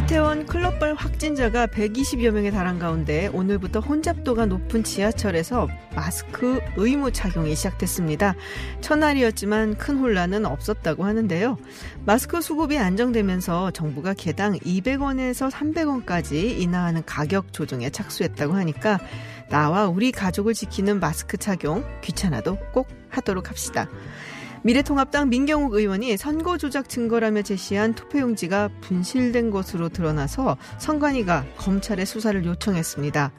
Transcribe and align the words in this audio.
이태원 0.00 0.46
클럽발 0.46 0.94
확진자가 0.94 1.66
120여 1.66 2.30
명에 2.30 2.50
달한 2.50 2.78
가운데 2.78 3.26
오늘부터 3.28 3.80
혼잡도가 3.80 4.46
높은 4.46 4.82
지하철에서 4.82 5.68
마스크 5.94 6.58
의무 6.76 7.12
착용이 7.12 7.54
시작됐습니다. 7.54 8.34
첫날이었지만 8.80 9.76
큰 9.76 9.98
혼란은 9.98 10.46
없었다고 10.46 11.04
하는데요. 11.04 11.58
마스크 12.06 12.40
수급이 12.40 12.78
안정되면서 12.78 13.72
정부가 13.72 14.14
개당 14.14 14.54
200원에서 14.54 15.50
300원까지 15.50 16.58
인하하는 16.58 17.04
가격 17.04 17.52
조정에 17.52 17.90
착수했다고 17.90 18.54
하니까 18.54 18.98
나와 19.50 19.86
우리 19.86 20.12
가족을 20.12 20.54
지키는 20.54 20.98
마스크 20.98 21.36
착용 21.36 21.84
귀찮아도 22.00 22.56
꼭 22.72 22.88
하도록 23.10 23.48
합시다. 23.50 23.86
미래통합당 24.62 25.30
민경욱 25.30 25.74
의원이 25.74 26.16
선거 26.16 26.58
조작 26.58 26.88
증거라며 26.88 27.42
제시한 27.42 27.94
투표용지가 27.94 28.68
분실된 28.82 29.50
것으로 29.50 29.88
드러나서 29.88 30.56
선관위가 30.78 31.46
검찰의 31.56 32.04
수사를 32.04 32.44
요청했습니다. 32.44 33.32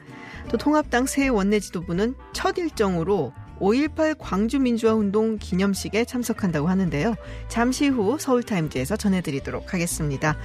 또 0.48 0.56
통합당 0.56 1.06
새 1.06 1.28
원내 1.28 1.60
지도부는 1.60 2.14
첫 2.32 2.58
일정으로 2.58 3.32
5.18 3.60 4.16
광주민주화운동 4.18 5.38
기념식에 5.38 6.04
참석한다고 6.04 6.68
하는데요. 6.68 7.14
잠시 7.46 7.86
후 7.86 8.18
서울타임즈에서 8.18 8.96
전해드리도록 8.96 9.72
하겠습니다. 9.72 10.36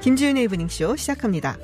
김지윤의 0.00 0.44
이브닝쇼 0.44 0.96
시작합니다. 0.96 1.56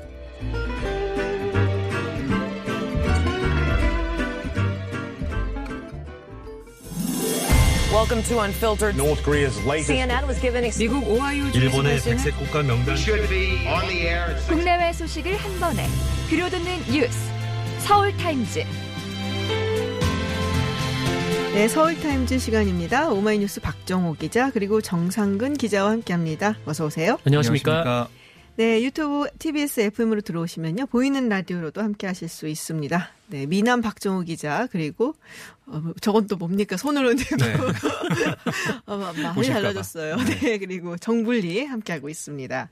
Welcome 8.01 8.23
to 8.29 8.39
Unfiltered. 8.39 8.97
North 8.97 9.21
Korea's 9.21 9.63
latest 9.63 9.91
CNN 9.91 10.25
was 10.25 10.39
given 10.41 10.63
ex- 10.65 10.79
미국 10.79 11.07
오하이오 11.07 11.49
일본의 11.53 12.01
백색 12.01 12.35
국가 12.35 12.63
명단 12.63 12.97
should 12.97 13.29
be 13.29 13.61
on 13.67 13.87
the 13.87 14.07
air 14.07 14.31
at 14.33 14.41
국내외 14.47 14.91
소식을 14.91 15.35
한 15.37 15.59
번에 15.59 15.85
몰아듣는 16.27 16.79
뉴스 16.91 17.15
서울 17.77 18.11
타임즈 18.17 18.63
네, 21.53 21.67
서울타임즈 21.67 22.39
시간입니다. 22.39 23.09
오마이뉴스 23.11 23.61
박정호 23.61 24.15
기자 24.15 24.49
그리고 24.49 24.81
정상근 24.81 25.53
기자와 25.57 25.91
함께합니다. 25.91 26.55
어서 26.65 26.85
오세요. 26.87 27.19
안녕하십니까. 27.23 28.07
네, 28.57 28.83
유튜브 28.83 29.27
TBS 29.39 29.79
FM으로 29.79 30.21
들어오시면요. 30.21 30.87
보이는 30.87 31.29
라디오로도 31.29 31.81
함께 31.81 32.05
하실 32.05 32.27
수 32.27 32.47
있습니다. 32.47 33.09
네, 33.27 33.45
미남 33.45 33.81
박정호 33.81 34.21
기자, 34.23 34.67
그리고, 34.71 35.15
어, 35.67 35.81
저건 36.01 36.27
또 36.27 36.35
뭡니까? 36.35 36.75
손으로 36.75 37.15
들고. 37.15 37.37
네. 37.37 37.55
어, 38.85 38.97
많이. 38.97 39.47
달라졌어요. 39.47 40.17
네, 40.17 40.57
그리고 40.57 40.97
정불리 40.97 41.65
함께하고 41.65 42.09
있습니다. 42.09 42.69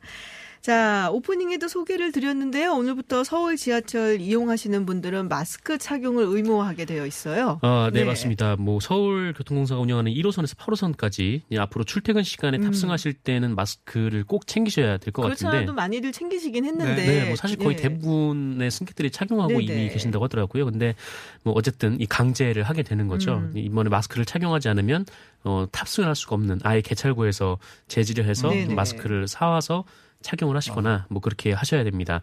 자, 0.61 1.09
오프닝에도 1.11 1.69
소개를 1.69 2.11
드렸는데요. 2.11 2.73
오늘부터 2.73 3.23
서울 3.23 3.55
지하철 3.55 4.19
이용하시는 4.19 4.85
분들은 4.85 5.29
마스크 5.29 5.77
착용을 5.77 6.25
의무화하게 6.27 6.83
되어 6.83 7.05
있어요. 7.05 7.59
아, 7.61 7.89
네, 7.93 8.03
맞습니다. 8.03 8.57
뭐 8.57 8.79
서울 8.81 9.33
교통공사가 9.33 9.79
운영하는 9.79 10.11
1호선에서 10.11 10.57
8호선까지 10.57 11.41
앞으로 11.57 11.85
출퇴근 11.85 12.23
시간에 12.23 12.57
탑승하실 12.59 13.13
때는 13.13 13.55
마스크를 13.55 14.25
꼭 14.25 14.47
챙기셔야 14.47 14.97
될것 14.97 15.23
음. 15.23 15.27
그렇지 15.27 15.43
같은데. 15.45 15.57
않아도 15.63 15.73
많이들 15.73 16.11
챙기시긴 16.11 16.65
했는데. 16.65 17.05
네, 17.05 17.25
뭐 17.27 17.35
사실 17.37 17.57
거의 17.57 17.77
예. 17.77 17.81
대부분의 17.81 18.69
승객들이 18.69 19.11
착용하고 19.11 19.53
네네. 19.59 19.63
이미 19.63 19.89
계신다고 19.89 20.25
하더라고요. 20.25 20.65
근데 20.65 20.93
뭐 21.43 21.53
어쨌든 21.55 21.99
이 22.01 22.05
강제를 22.05 22.63
하게 22.63 22.83
되는 22.83 23.07
거죠. 23.07 23.35
음. 23.35 23.53
이번에 23.55 23.89
마스크를 23.89 24.25
착용하지 24.25 24.67
않으면 24.67 25.05
어, 25.45 25.65
탑승을 25.71 26.07
할 26.07 26.15
수가 26.17 26.35
없는 26.35 26.59
아예 26.63 26.81
개찰구에서 26.81 27.57
제지를 27.87 28.25
해서 28.25 28.49
네네. 28.49 28.73
마스크를 28.73 29.27
사와서 29.29 29.85
착용을 30.21 30.55
하시거나 30.55 31.05
뭐 31.09 31.21
그렇게 31.21 31.53
하셔야 31.53 31.83
됩니다. 31.83 32.21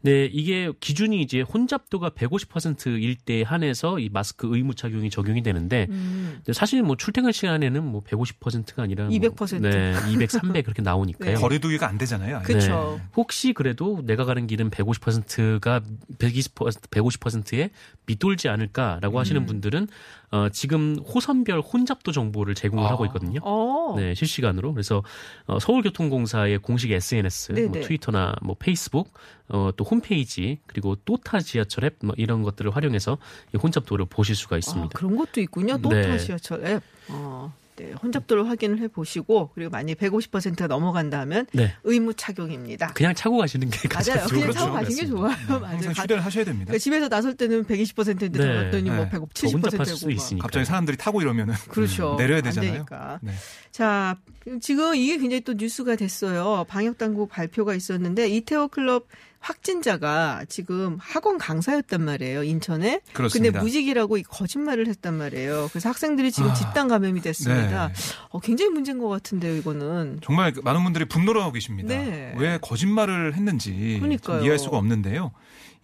네, 0.00 0.26
이게 0.26 0.72
기준이 0.78 1.20
이제 1.20 1.40
혼잡도가 1.40 2.10
150%일 2.10 3.16
때 3.16 3.42
한해서 3.42 3.98
이 3.98 4.08
마스크 4.08 4.48
의무 4.50 4.74
착용이 4.74 5.10
적용이 5.10 5.42
되는데 5.42 5.86
음. 5.90 6.40
사실 6.52 6.82
뭐 6.82 6.96
출퇴근 6.96 7.32
시간에는 7.32 7.84
뭐 7.84 8.02
150%가 8.02 8.84
아니라 8.84 9.06
뭐 9.06 9.12
200%. 9.12 9.60
네, 9.60 9.94
200, 10.12 10.30
300 10.30 10.64
그렇게 10.64 10.82
나오니까요. 10.82 11.34
네. 11.34 11.40
거리두기가 11.40 11.88
안 11.88 11.98
되잖아요. 11.98 12.36
아예. 12.36 12.42
그쵸. 12.44 13.00
혹시 13.16 13.52
그래도 13.52 14.00
내가 14.04 14.24
가는 14.24 14.46
길은 14.46 14.70
150%가 14.70 15.80
120% 16.18 16.90
150%에 16.90 17.70
밑돌지 18.06 18.48
않을까라고 18.48 19.18
하시는 19.18 19.40
음. 19.40 19.46
분들은 19.46 19.88
어, 20.30 20.48
지금 20.50 20.98
호선별 20.98 21.60
혼잡도 21.60 22.12
정보를 22.12 22.54
제공을 22.54 22.84
아. 22.84 22.90
하고 22.90 23.06
있거든요. 23.06 23.40
어. 23.42 23.94
네, 23.96 24.14
실시간으로. 24.14 24.72
그래서 24.74 25.02
어, 25.46 25.58
서울교통공사의 25.58 26.58
공식 26.58 26.90
SNS, 26.90 27.52
뭐. 27.52 27.80
트위터나 27.80 28.34
뭐 28.42 28.54
페이스북, 28.58 29.12
어, 29.48 29.70
또 29.76 29.84
홈페이지 29.84 30.58
그리고 30.66 30.94
또타 31.04 31.40
지하철 31.40 31.84
앱 31.84 31.96
뭐 32.02 32.14
이런 32.18 32.42
것들을 32.42 32.74
활용해서 32.74 33.18
이 33.54 33.58
혼잡도를 33.58 34.06
보실 34.06 34.36
수가 34.36 34.56
아, 34.56 34.58
있습니다. 34.58 34.90
그런 34.98 35.16
것도 35.16 35.40
있군요. 35.40 35.78
또타 35.78 35.96
네. 35.96 36.18
지하철 36.18 36.64
앱. 36.66 36.82
어, 37.08 37.52
네, 37.76 37.92
혼잡도를 37.92 38.48
확인을 38.48 38.80
해보시고 38.80 39.50
그리고 39.54 39.70
만약 39.70 39.94
150%가 39.98 40.66
넘어간다면 40.66 41.46
네, 41.52 41.74
의무 41.84 42.12
착용입니다. 42.14 42.88
그냥 42.92 43.14
차고 43.14 43.36
가시는 43.38 43.70
게 43.70 43.88
가장 43.88 44.16
맞아요. 44.16 44.28
그냥. 44.28 44.50
타고 44.50 44.72
가시는 44.72 44.96
게 45.02 45.06
좋아요. 45.06 45.36
맞아요. 45.48 45.64
항상 45.66 45.92
가- 45.94 46.02
휴대를 46.02 46.24
하셔야 46.24 46.44
됩니다. 46.44 46.64
그러니까 46.66 46.82
집에서 46.82 47.08
나설 47.08 47.34
때는 47.36 47.64
120%인데 47.64 48.28
네. 48.30 48.38
들었더니 48.38 48.90
뭐 48.90 49.04
네. 49.04 49.10
170%더 49.10 49.48
혼잡하실 49.52 49.84
되고 49.84 49.96
수 49.96 50.06
막. 50.06 50.12
있으니까. 50.12 50.42
갑자기 50.42 50.64
사람들이 50.66 50.96
타고 50.96 51.22
이러면은 51.22 51.54
그렇죠. 51.68 52.16
내려야 52.18 52.38
안 52.38 52.42
되잖아요. 52.44 52.72
되니까. 52.72 53.18
네. 53.22 53.32
자, 53.70 54.16
지금 54.60 54.96
이게 54.96 55.16
굉장히 55.18 55.42
또 55.42 55.52
뉴스가 55.52 55.94
됐어요. 55.96 56.64
방역 56.68 56.98
당국 56.98 57.28
발표가 57.28 57.74
있었는데 57.76 58.28
이태원 58.28 58.70
클럽 58.70 59.06
확진자가 59.40 60.44
지금 60.48 60.98
학원 61.00 61.38
강사였단 61.38 62.02
말이에요. 62.02 62.42
인천에. 62.42 63.00
그렇습니다. 63.12 63.52
근데 63.52 63.64
무직이라고 63.64 64.16
이 64.18 64.22
거짓말을 64.22 64.88
했단 64.88 65.14
말이에요. 65.14 65.68
그래서 65.70 65.88
학생들이 65.88 66.32
지금 66.32 66.50
아, 66.50 66.54
집단 66.54 66.88
감염이 66.88 67.20
됐습니다. 67.20 67.88
네. 67.88 67.94
어, 68.30 68.40
굉장히 68.40 68.70
문제인 68.70 68.98
것 68.98 69.08
같은데요, 69.08 69.56
이거는. 69.56 70.20
정말 70.22 70.52
많은 70.62 70.82
분들이 70.82 71.04
분노를 71.04 71.40
하고 71.40 71.52
계십니다. 71.52 71.88
네. 71.88 72.34
왜 72.36 72.58
거짓말을 72.60 73.34
했는지 73.34 74.00
이해할 74.02 74.58
수가 74.58 74.76
없는데요. 74.76 75.32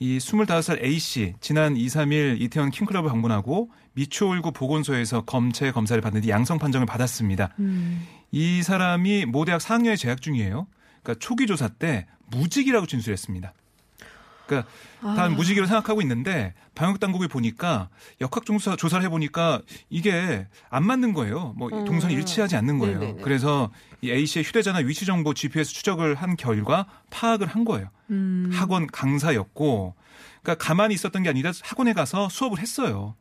이 0.00 0.19
25살 0.19 0.82
A씨 0.82 1.34
지난 1.41 1.76
2, 1.76 1.86
3일 1.86 2.41
이태원 2.41 2.71
킹클럽을 2.71 3.09
방문하고 3.09 3.71
미추홀구 3.92 4.53
보건소에서 4.53 5.22
검체 5.22 5.71
검사를 5.71 6.00
받는 6.00 6.22
뒤 6.22 6.31
양성 6.31 6.59
판정을 6.59 6.86
받았습니다. 6.86 7.54
음. 7.60 8.06
이 8.32 8.62
사람이 8.62 9.26
모 9.26 9.44
대학 9.44 9.60
4학년에 9.60 9.97
재학 9.97 10.21
중이에요. 10.21 10.66
그러니까 11.03 11.25
초기 11.25 11.47
조사 11.47 11.69
때 11.69 12.06
무직이라고 12.30 12.86
진술했습니다. 12.86 13.52
그러니까 14.46 14.70
아. 15.02 15.14
다 15.14 15.28
무직이라고 15.28 15.66
생각하고 15.66 16.02
있는데 16.02 16.54
방역 16.74 17.00
당국이 17.00 17.28
보니까 17.28 17.88
역학 18.20 18.44
조사 18.44 18.76
조사를 18.76 19.04
해 19.04 19.08
보니까 19.08 19.60
이게 19.90 20.46
안 20.70 20.84
맞는 20.84 21.12
거예요. 21.14 21.54
뭐 21.56 21.68
음. 21.72 21.84
동선이 21.84 22.14
일치하지 22.14 22.56
않는 22.56 22.78
거예요. 22.78 22.98
네네네. 22.98 23.22
그래서 23.22 23.70
이 24.00 24.10
A 24.10 24.26
씨의 24.26 24.44
휴대전화 24.44 24.80
위치 24.80 25.06
정보 25.06 25.34
GPS 25.34 25.72
추적을 25.72 26.14
한 26.14 26.36
결과 26.36 26.86
파악을 27.10 27.46
한 27.46 27.64
거예요. 27.64 27.88
음. 28.10 28.50
학원 28.52 28.86
강사였고, 28.86 29.94
그러니까 30.42 30.64
가만히 30.64 30.94
있었던 30.94 31.22
게 31.22 31.28
아니라 31.28 31.52
학원에 31.62 31.92
가서 31.92 32.28
수업을 32.28 32.58
했어요. 32.58 33.14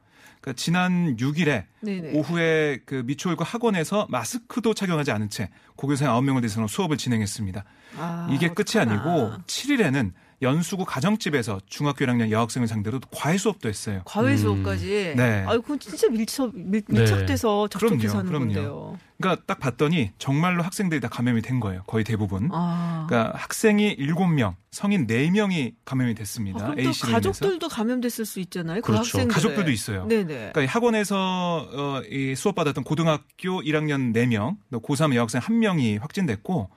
그러니까 0.44 0.54
지난 0.58 1.16
6일에 1.16 1.64
네네. 1.80 2.12
오후에 2.14 2.82
그 2.86 3.04
미추홀구 3.06 3.46
학원에서 3.48 4.08
마스크도 4.10 4.74
착용하지 4.74 5.12
않은 5.12 5.30
채 5.30 5.50
고교생 5.78 6.10
9명을 6.10 6.42
대상으로 6.42 6.68
수업을 6.68 6.98
진행했습니다. 6.98 7.64
아, 7.98 8.28
이게 8.30 8.50
끝이 8.50 8.78
어떡하나. 8.82 8.92
아니고 8.92 9.38
7일에는 9.48 10.12
연수구 10.42 10.86
가정집에서 10.86 11.60
중학교 11.68 12.06
1학년 12.06 12.30
여학생을 12.32 12.68
상대로 12.68 13.00
과외 13.12 13.38
수업도 13.38 13.70
했어요. 13.70 14.02
과외 14.06 14.36
수업까지. 14.36 15.14
네. 15.16 15.44
아유, 15.48 15.62
그건 15.62 15.80
진짜 15.80 16.10
밀착, 16.10 16.52
밀, 16.54 16.82
밀착돼서 16.88 17.68
접촉해서 17.70 17.98
그럼요, 17.98 18.18
하는 18.18 18.26
그럼요. 18.32 18.46
건데요. 18.54 19.00
그러니까 19.20 19.44
딱 19.46 19.60
봤더니 19.60 20.12
정말로 20.18 20.64
학생들이 20.64 21.00
다 21.00 21.08
감염이 21.08 21.42
된 21.42 21.60
거예요. 21.62 21.84
거의 21.84 22.04
대부분. 22.04 22.50
아. 22.52 23.06
그러니까 23.08 23.38
학생이 23.38 23.96
7명, 23.98 24.56
성인 24.72 25.08
4명이 25.08 25.76
감염이 25.86 26.12
아, 26.12 26.16
됐습니다. 26.16 26.60
그럼 26.60 26.80
A 26.80 26.86
또 26.86 26.92
씨로 26.92 27.10
인해서. 27.10 27.30
가족들도 27.30 27.70
감염됐을 27.70 28.26
수 28.26 28.40
있잖아요. 28.42 28.82
그 28.82 28.88
그렇죠. 28.88 29.02
학생들. 29.20 29.34
가족들도 29.34 29.72
있어요. 29.72 30.08
네네. 30.08 30.26
그러니까 30.34 30.62
이 30.64 30.66
학원에서 30.66 31.70
어, 31.72 32.02
이 32.10 32.36
수업 32.36 32.56
받았던 32.56 32.84
고등학교 32.84 33.62
1학년 33.62 34.14
4명, 34.14 34.58
또 34.72 34.82
고3 34.82 35.16
여학생 35.16 35.40
1명이 35.40 36.02
확진됐고 36.02 36.70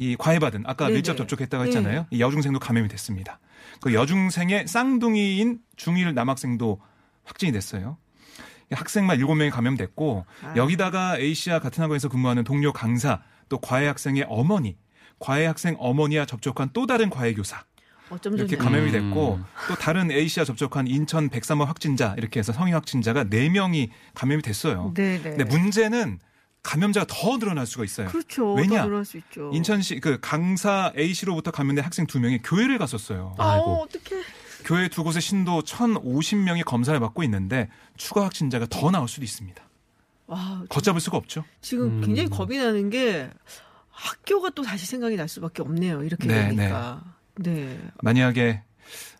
이 0.00 0.16
과외받은 0.16 0.64
아까 0.66 0.86
네네. 0.86 0.94
밀접 0.94 1.14
접촉했다고 1.18 1.66
했잖아요. 1.66 2.06
이 2.10 2.20
여중생도 2.22 2.58
감염이 2.58 2.88
됐습니다. 2.88 3.38
그 3.82 3.92
여중생의 3.92 4.66
쌍둥이인 4.66 5.58
중1 5.76 6.14
남학생도 6.14 6.80
확진이 7.24 7.52
됐어요. 7.52 7.98
학생만 8.70 9.18
7명이 9.18 9.50
감염됐고 9.50 10.24
아. 10.42 10.54
여기다가 10.56 11.18
A씨와 11.18 11.58
같은 11.58 11.82
학원에서 11.84 12.08
근무하는 12.08 12.44
동료 12.44 12.72
강사 12.72 13.20
또 13.50 13.58
과외 13.58 13.88
학생의 13.88 14.24
어머니 14.30 14.78
과외 15.18 15.44
학생 15.44 15.76
어머니와 15.78 16.24
접촉한 16.24 16.70
또 16.72 16.86
다른 16.86 17.10
과외 17.10 17.34
교사 17.34 17.62
어쩜 18.08 18.38
이렇게. 18.38 18.56
감염이 18.56 18.86
음. 18.86 18.92
됐고 18.92 19.40
또 19.68 19.74
다른 19.74 20.10
A씨와 20.10 20.46
접촉한 20.46 20.86
인천 20.86 21.28
103호 21.28 21.66
확진자 21.66 22.14
이렇게 22.16 22.40
해서 22.40 22.54
성인 22.54 22.72
확진자가 22.72 23.24
4명이 23.24 23.90
감염이 24.14 24.40
됐어요. 24.40 24.94
네네. 24.94 25.22
근데 25.22 25.44
문제는 25.44 26.20
감염자가 26.62 27.06
더 27.08 27.38
늘어날 27.38 27.66
수가 27.66 27.84
있어요. 27.84 28.08
그렇죠. 28.08 28.54
왜냐? 28.54 28.82
더 28.82 28.86
늘어날 28.86 29.04
수 29.04 29.16
있죠. 29.18 29.50
인천시 29.52 30.00
그 30.00 30.18
강사 30.20 30.92
A씨로부터 30.96 31.50
감염된 31.50 31.84
학생 31.84 32.06
2명이 32.06 32.40
교회를 32.44 32.78
갔었어요. 32.78 33.34
아, 33.38 33.52
아이고. 33.52 33.82
어떡해. 33.82 34.22
교회 34.64 34.88
두 34.88 35.02
곳의 35.02 35.22
신도 35.22 35.62
1,050명이 35.62 36.64
검사를 36.64 36.98
받고 37.00 37.22
있는데 37.24 37.70
추가 37.96 38.24
확진자가 38.24 38.66
더 38.68 38.90
나올 38.90 39.08
수도 39.08 39.24
있습니다. 39.24 39.62
와, 40.26 40.62
걷잡을 40.68 41.00
수가 41.00 41.16
없죠. 41.16 41.44
지금 41.60 41.86
음. 41.86 42.00
굉장히 42.02 42.28
겁이 42.28 42.58
나는 42.58 42.90
게 42.90 43.30
학교가 43.90 44.50
또 44.50 44.62
다시 44.62 44.86
생각이 44.86 45.16
날 45.16 45.28
수밖에 45.28 45.62
없네요. 45.62 46.04
이렇게 46.04 46.28
네, 46.28 46.48
되니까. 46.48 47.02
네. 47.36 47.80
만약에 48.02 48.62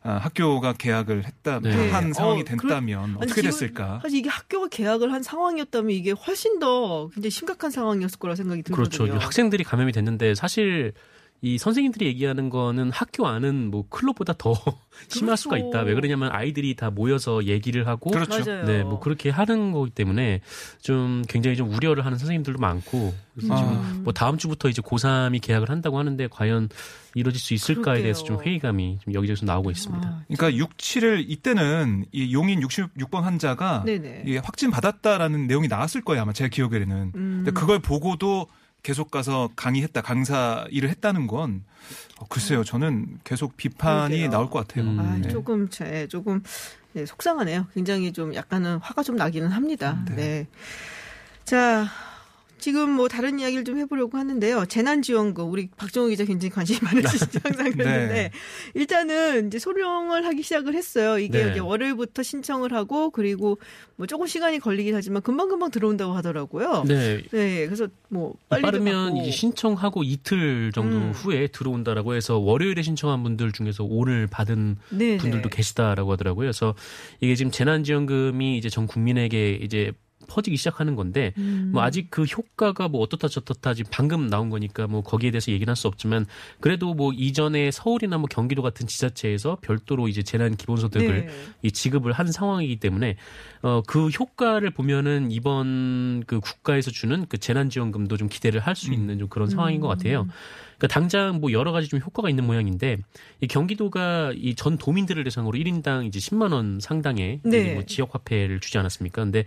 아, 0.02 0.12
학교가 0.14 0.72
계약을 0.74 1.26
했다 1.26 1.60
네. 1.60 1.90
한 1.90 2.12
상황이 2.14 2.40
어, 2.40 2.44
됐다면 2.44 3.04
아니, 3.04 3.16
어떻게 3.16 3.42
됐을까? 3.42 4.00
사실 4.02 4.18
이게 4.18 4.30
학교가 4.30 4.68
계약을 4.68 5.12
한 5.12 5.22
상황이었다면 5.22 5.90
이게 5.90 6.12
훨씬 6.12 6.58
더 6.58 7.08
굉장히 7.08 7.30
심각한 7.30 7.70
상황이었을 7.70 8.18
거라 8.18 8.34
생각이 8.34 8.62
들거든요. 8.62 9.04
그렇죠. 9.04 9.24
학생들이 9.24 9.62
감염이 9.62 9.92
됐는데 9.92 10.34
사실 10.34 10.94
이 11.42 11.56
선생님들이 11.56 12.06
얘기하는 12.06 12.50
거는 12.50 12.90
학교 12.90 13.26
안은 13.26 13.70
뭐 13.70 13.86
클럽보다 13.88 14.34
더 14.36 14.52
심할 15.08 15.36
수가 15.38 15.56
그렇죠. 15.56 15.68
있다. 15.68 15.80
왜 15.82 15.94
그러냐면 15.94 16.30
아이들이 16.32 16.74
다 16.74 16.90
모여서 16.90 17.44
얘기를 17.44 17.86
하고 17.86 18.10
그렇죠. 18.10 18.44
맞아요. 18.44 18.66
네, 18.66 18.82
뭐 18.82 19.00
그렇게 19.00 19.30
하는 19.30 19.72
거기 19.72 19.90
때문에 19.90 20.42
좀 20.82 21.22
굉장히 21.28 21.56
좀 21.56 21.72
우려를 21.72 22.04
하는 22.04 22.18
선생님들도 22.18 22.58
많고 22.58 23.14
그래서 23.34 23.54
아. 23.54 23.56
지금 23.56 24.04
뭐 24.04 24.12
다음 24.12 24.36
주부터 24.36 24.68
이제 24.68 24.82
고3이 24.82 25.40
계약을 25.40 25.70
한다고 25.70 25.98
하는데 25.98 26.28
과연 26.28 26.68
이루어질 27.14 27.40
수 27.40 27.54
있을까에 27.54 27.82
그러게요. 27.84 28.02
대해서 28.02 28.24
좀 28.24 28.42
회의감이 28.42 28.98
좀 29.02 29.14
여기저기서 29.14 29.46
나오고 29.46 29.70
있습니다. 29.70 30.06
아, 30.06 30.22
그러니까 30.28 30.56
6, 30.58 30.76
7일 30.76 31.24
이때는 31.26 32.04
이 32.12 32.34
용인 32.34 32.60
66번 32.60 33.22
환자가 33.22 33.84
확진 34.42 34.70
받았다라는 34.70 35.46
내용이 35.46 35.68
나왔을 35.68 36.02
거예요 36.02 36.22
아마 36.22 36.32
제 36.34 36.48
기억에는. 36.50 37.12
음. 37.14 37.42
근데 37.44 37.50
그걸 37.50 37.78
보고도 37.78 38.46
계속 38.82 39.10
가서 39.10 39.50
강의했다 39.56 40.00
강사 40.02 40.66
일을 40.70 40.88
했다는 40.90 41.26
건 41.26 41.64
어, 42.18 42.26
글쎄요 42.28 42.64
저는 42.64 43.18
계속 43.24 43.56
비판이 43.56 44.16
그러게요. 44.16 44.30
나올 44.30 44.50
것 44.50 44.66
같아요. 44.66 44.84
음. 44.90 45.00
아, 45.00 45.16
네. 45.18 45.28
조금 45.28 45.68
제 45.68 46.06
조금 46.08 46.42
네, 46.92 47.06
속상하네요. 47.06 47.66
굉장히 47.74 48.12
좀 48.12 48.34
약간은 48.34 48.78
화가 48.78 49.02
좀 49.02 49.16
나기는 49.16 49.48
합니다. 49.48 50.02
네. 50.08 50.14
네. 50.16 50.46
자, 51.44 51.86
지금 52.60 52.90
뭐 52.90 53.08
다른 53.08 53.38
이야기를 53.40 53.64
좀 53.64 53.78
해보려고 53.78 54.18
하는데요. 54.18 54.66
재난지원금 54.66 55.50
우리 55.50 55.68
박정우 55.76 56.08
기자 56.08 56.24
굉장히 56.24 56.50
관심이 56.50 56.78
많으시죠 56.82 57.40
항상 57.42 57.72
그랬는데 57.72 58.14
네. 58.14 58.30
일단은 58.74 59.48
이제 59.48 59.58
소령을 59.58 60.24
하기 60.26 60.42
시작을 60.42 60.74
했어요. 60.74 61.18
이게 61.18 61.44
네. 61.44 61.50
이제 61.50 61.60
월요일부터 61.60 62.22
신청을 62.22 62.72
하고 62.72 63.10
그리고 63.10 63.58
뭐 63.96 64.06
조금 64.06 64.26
시간이 64.26 64.60
걸리긴 64.60 64.94
하지만 64.94 65.22
금방 65.22 65.48
금방 65.48 65.70
들어온다고 65.70 66.12
하더라고요. 66.12 66.84
네. 66.86 67.22
네. 67.30 67.66
그래서 67.66 67.88
뭐 68.08 68.34
빨리 68.48 68.62
빠르면 68.62 69.16
이제 69.18 69.30
신청하고 69.30 70.02
이틀 70.02 70.72
정도 70.72 70.96
음. 70.96 71.12
후에 71.12 71.48
들어온다라고 71.48 72.14
해서 72.14 72.38
월요일에 72.38 72.82
신청한 72.82 73.22
분들 73.22 73.52
중에서 73.52 73.84
오늘 73.84 74.26
받은 74.26 74.76
네, 74.90 75.16
분들도 75.16 75.48
네. 75.48 75.56
계시다라고 75.56 76.12
하더라고요. 76.12 76.44
그래서 76.46 76.74
이게 77.20 77.34
지금 77.34 77.50
재난지원금이 77.50 78.56
이제 78.58 78.68
전 78.68 78.86
국민에게 78.86 79.52
이제 79.62 79.92
퍼지기 80.28 80.56
시작하는 80.56 80.94
건데 80.96 81.32
음. 81.38 81.70
뭐 81.72 81.82
아직 81.82 82.10
그 82.10 82.24
효과가 82.24 82.88
뭐 82.88 83.00
어떻다 83.00 83.28
저떻다 83.28 83.74
지금 83.74 83.90
방금 83.92 84.28
나온 84.28 84.50
거니까 84.50 84.86
뭐 84.86 85.02
거기에 85.02 85.30
대해서 85.30 85.50
얘기는 85.52 85.70
할 85.70 85.76
수 85.76 85.88
없지만 85.88 86.26
그래도 86.60 86.94
뭐 86.94 87.12
이전에 87.12 87.70
서울이나 87.70 88.18
뭐 88.18 88.26
경기도 88.30 88.60
같은 88.62 88.86
지자체에서 88.86 89.58
별도로 89.62 90.08
이제 90.08 90.22
재난 90.22 90.56
기본소득을 90.56 91.26
네. 91.26 91.32
이 91.62 91.72
지급을 91.72 92.12
한 92.12 92.30
상황이기 92.32 92.76
때문에 92.76 93.16
어 93.62 93.82
그 93.86 94.08
효과를 94.08 94.70
보면은 94.70 95.30
이번 95.30 96.22
그 96.26 96.40
국가에서 96.40 96.90
주는 96.90 97.26
그 97.28 97.38
재난지원금도 97.38 98.16
좀 98.16 98.28
기대를 98.28 98.60
할 98.60 98.74
수 98.76 98.92
있는 98.92 99.18
좀 99.18 99.28
그런 99.28 99.48
상황인 99.48 99.80
것 99.80 99.88
같아요. 99.88 100.26
그러니까 100.80 100.86
당장 100.88 101.40
뭐 101.40 101.52
여러 101.52 101.72
가지 101.72 101.88
좀 101.88 102.00
효과가 102.00 102.30
있는 102.30 102.46
모양인데 102.46 102.96
이 103.42 103.46
경기도가 103.46 104.32
이 104.36 104.54
전 104.56 104.76
도민들을 104.76 105.22
대상으로 105.24 105.56
1인당 105.58 106.06
이제 106.06 106.18
10만 106.18 106.52
원 106.52 106.80
상당의 106.80 107.40
네. 107.44 107.74
뭐 107.74 107.82
지역 107.84 108.14
화폐를 108.14 108.60
주지 108.60 108.78
않았습니까? 108.78 109.22
근데 109.22 109.44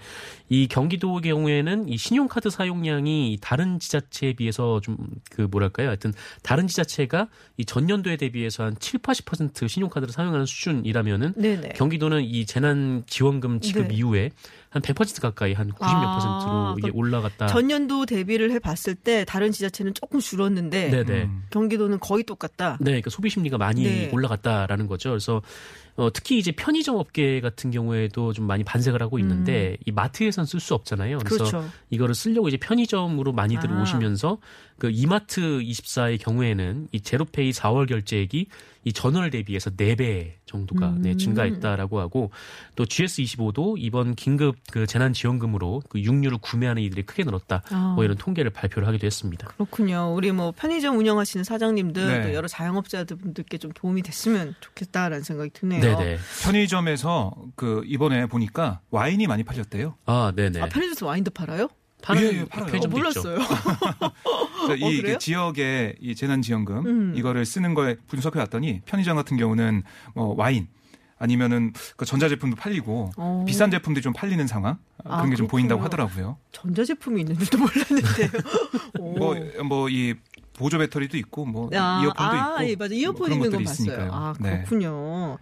이 0.49 0.67
경기도의 0.67 1.21
경우에는 1.21 1.89
이 1.89 1.97
신용카드 1.97 2.49
사용량이 2.49 3.37
다른 3.41 3.79
지자체에 3.79 4.33
비해서 4.33 4.79
좀 4.81 4.97
그 5.31 5.41
뭐랄까요? 5.49 5.87
하여튼 5.87 6.13
다른 6.43 6.67
지자체가 6.67 7.27
이 7.57 7.65
전년도에 7.65 8.17
대비해서 8.17 8.63
한 8.63 8.75
7, 8.79 8.99
80% 8.99 9.67
신용카드를 9.67 10.13
사용하는 10.13 10.45
수준이라면은 10.45 11.33
네네. 11.35 11.69
경기도는 11.69 12.23
이 12.23 12.45
재난 12.45 13.03
지원금 13.07 13.59
지급 13.59 13.87
네. 13.87 13.95
이후에 13.95 14.29
한 14.69 14.81
100% 14.81 15.21
가까이 15.21 15.53
한 15.53 15.69
90몇 15.71 15.77
아, 15.81 16.15
퍼센트로 16.15 16.75
이게 16.79 16.91
그 16.91 16.97
올라갔다. 16.97 17.47
전년도 17.47 18.05
대비를 18.05 18.51
해 18.51 18.59
봤을 18.59 18.95
때 18.95 19.23
다른 19.25 19.51
지자체는 19.51 19.93
조금 19.93 20.19
줄었는데 20.19 20.89
네네. 20.89 21.22
음. 21.23 21.43
경기도는 21.49 21.99
거의 21.99 22.23
똑같다. 22.23 22.77
네, 22.79 22.85
그러니까 22.85 23.09
소비 23.09 23.29
심리가 23.29 23.57
많이 23.57 23.83
네. 23.83 24.09
올라갔다라는 24.11 24.87
거죠. 24.87 25.09
그래서 25.09 25.41
어, 25.95 26.11
특히 26.11 26.39
이제 26.39 26.51
편의점 26.51 26.95
업계 26.95 27.39
같은 27.39 27.69
경우에도 27.69 28.33
좀 28.33 28.47
많이 28.47 28.63
반색을 28.63 29.01
하고 29.01 29.19
있는데 29.19 29.77
이 29.85 29.91
마트에선 29.91 30.45
쓸 30.45 30.59
수 30.59 30.73
없잖아요. 30.73 31.19
그래서 31.19 31.35
음. 31.35 31.49
그렇죠. 31.49 31.69
이거를 31.91 32.15
쓰려고 32.15 32.47
이제 32.47 32.57
편의점으로 32.57 33.31
많이들 33.31 33.71
아. 33.71 33.81
오시면서 33.81 34.39
그 34.79 34.89
이마트 34.91 35.41
24의 35.41 36.19
경우에는 36.19 36.87
이 36.91 36.99
제로페이 36.99 37.51
4월 37.51 37.87
결제액이 37.87 38.47
이 38.85 38.91
전월 38.91 39.29
대비해서 39.29 39.69
4배 39.69 40.33
정도가 40.45 40.89
음. 40.89 41.01
네, 41.03 41.15
증가했다라고 41.15 41.99
하고 41.99 42.31
또 42.75 42.83
GS25도 42.83 43.75
이번 43.77 44.13
긴급 44.15 44.55
그 44.71 44.85
재난 44.85 45.13
지원금으로 45.13 45.83
그 45.89 46.01
육류를 46.01 46.37
구매하는 46.39 46.81
이들이 46.81 47.03
크게 47.03 47.23
늘었다. 47.23 47.63
아. 47.69 47.93
뭐 47.95 48.03
이런 48.03 48.17
통계를 48.17 48.51
발표를 48.51 48.87
하기도 48.87 49.05
했습니다. 49.05 49.47
그렇군요. 49.47 50.13
우리 50.13 50.31
뭐 50.31 50.51
편의점 50.51 50.97
운영하시는 50.97 51.43
사장님들 51.43 52.07
네. 52.07 52.21
또 52.23 52.33
여러 52.33 52.47
자영업자분들께 52.47 53.57
좀 53.57 53.71
도움이 53.73 54.01
됐으면 54.01 54.55
좋겠다라는 54.59 55.23
생각이 55.23 55.51
드네요. 55.51 55.81
네네. 55.95 56.17
편의점에서 56.43 57.33
그 57.55 57.83
이번에 57.85 58.25
보니까 58.27 58.79
와인이 58.91 59.25
많이 59.27 59.43
팔렸대요. 59.43 59.95
아, 60.05 60.31
네네. 60.35 60.61
아, 60.61 60.65
편의점에서 60.67 61.05
와인도 61.05 61.31
팔아요? 61.31 61.67
파는 62.01 62.21
예, 62.21 62.27
예, 62.39 62.45
팔아요. 62.45 62.81
어. 62.83 62.87
몰랐어요. 62.87 63.37
어, 64.69 64.75
이? 64.75 65.01
그 65.01 65.17
지역의 65.17 65.95
이 66.01 66.15
재난지원금 66.15 66.85
음. 66.85 67.13
이거를 67.15 67.45
쓰는 67.45 67.73
거에 67.73 67.95
분석해 68.07 68.39
왔더니 68.39 68.81
편의점 68.85 69.15
같은 69.15 69.37
경우는 69.37 69.83
뭐 70.13 70.35
와인 70.37 70.67
아니면은 71.17 71.71
그 71.95 72.05
전자제품도 72.05 72.57
팔리고 72.57 73.11
어. 73.15 73.45
비싼 73.47 73.71
제품들이 73.71 74.01
좀 74.03 74.11
팔리는 74.11 74.45
상황 74.47 74.77
아, 75.05 75.17
그런 75.17 75.29
게 75.29 75.35
좀 75.37 75.47
보인다고. 75.47 75.81
하더라고요. 75.81 76.37
전자제품이 76.51 77.21
있는 77.21 77.37
줄도 77.37 77.57
몰랐는데요. 77.57 78.29
오. 78.99 79.35
뭐뭐이 79.59 80.15
보조 80.53 80.77
배터리도 80.77 81.17
있고 81.17 81.45
뭐 81.45 81.69
아, 81.73 82.01
이어폰도 82.03 82.21
아, 82.21 82.63
있고 82.63 82.69
예, 82.69 82.75
맞아. 82.75 82.89
뭐 82.89 82.97
이어폰 82.97 83.23
그런 83.23 83.31
있는 83.33 83.51
건 83.51 83.63
봤어요. 83.63 83.85
있으니까요. 83.85 84.11
아, 84.13 84.33
네. 84.39 84.49
그렇군요. 84.57 85.37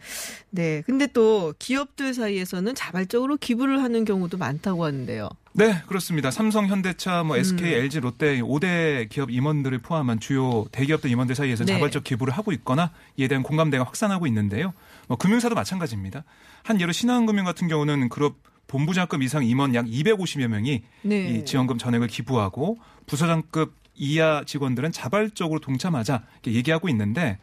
네. 0.50 0.82
근데 0.86 1.08
또 1.08 1.54
기업들 1.60 2.14
사이에서는 2.14 2.74
자발적으로 2.76 3.38
기부를 3.38 3.84
하는 3.84 4.06
경우도 4.06 4.38
많다고 4.38 4.86
하는데요. 4.86 5.30
네, 5.54 5.82
그렇습니다. 5.88 6.32
삼성, 6.32 6.68
현대차, 6.68 7.24
뭐 7.24 7.36
SK, 7.36 7.74
음. 7.74 7.80
LG, 7.82 8.00
롯데 8.00 8.40
5대 8.40 9.10
기업 9.10 9.30
임원들을 9.30 9.80
포함한 9.80 10.22
주요 10.22 10.66
대기업들 10.72 11.10
임원들 11.10 11.36
사이에서 11.36 11.66
네. 11.66 11.74
자발적 11.74 12.06
기부를 12.06 12.34
하고 12.34 12.54
있거나 12.54 12.92
이에 13.18 13.28
대한 13.28 13.44
공감대가 13.44 13.84
확산하고 13.84 14.28
있는데요. 14.28 14.74
뭐 15.08 15.18
금융사도 15.18 15.56
마찬가지입니다. 15.56 16.24
한 16.64 16.80
예로 16.80 16.94
신한금융 16.94 17.44
같은 17.44 17.68
경우는 17.68 18.08
그룹 18.08 18.38
본부장급 18.68 19.22
이상 19.24 19.44
임원 19.44 19.76
약 19.76 19.86
250여 19.86 20.48
명이 20.48 20.84
네. 21.02 21.28
이 21.28 21.46
지원금 21.46 21.78
전액을 21.78 22.08
기부하고 22.08 22.78
부서장급 23.06 23.74
이하 24.02 24.44
직원들은 24.44 24.92
자발적으로 24.92 25.60
동참하자 25.60 26.24
이렇게 26.34 26.58
얘기하고 26.58 26.90
있는데 26.90 27.38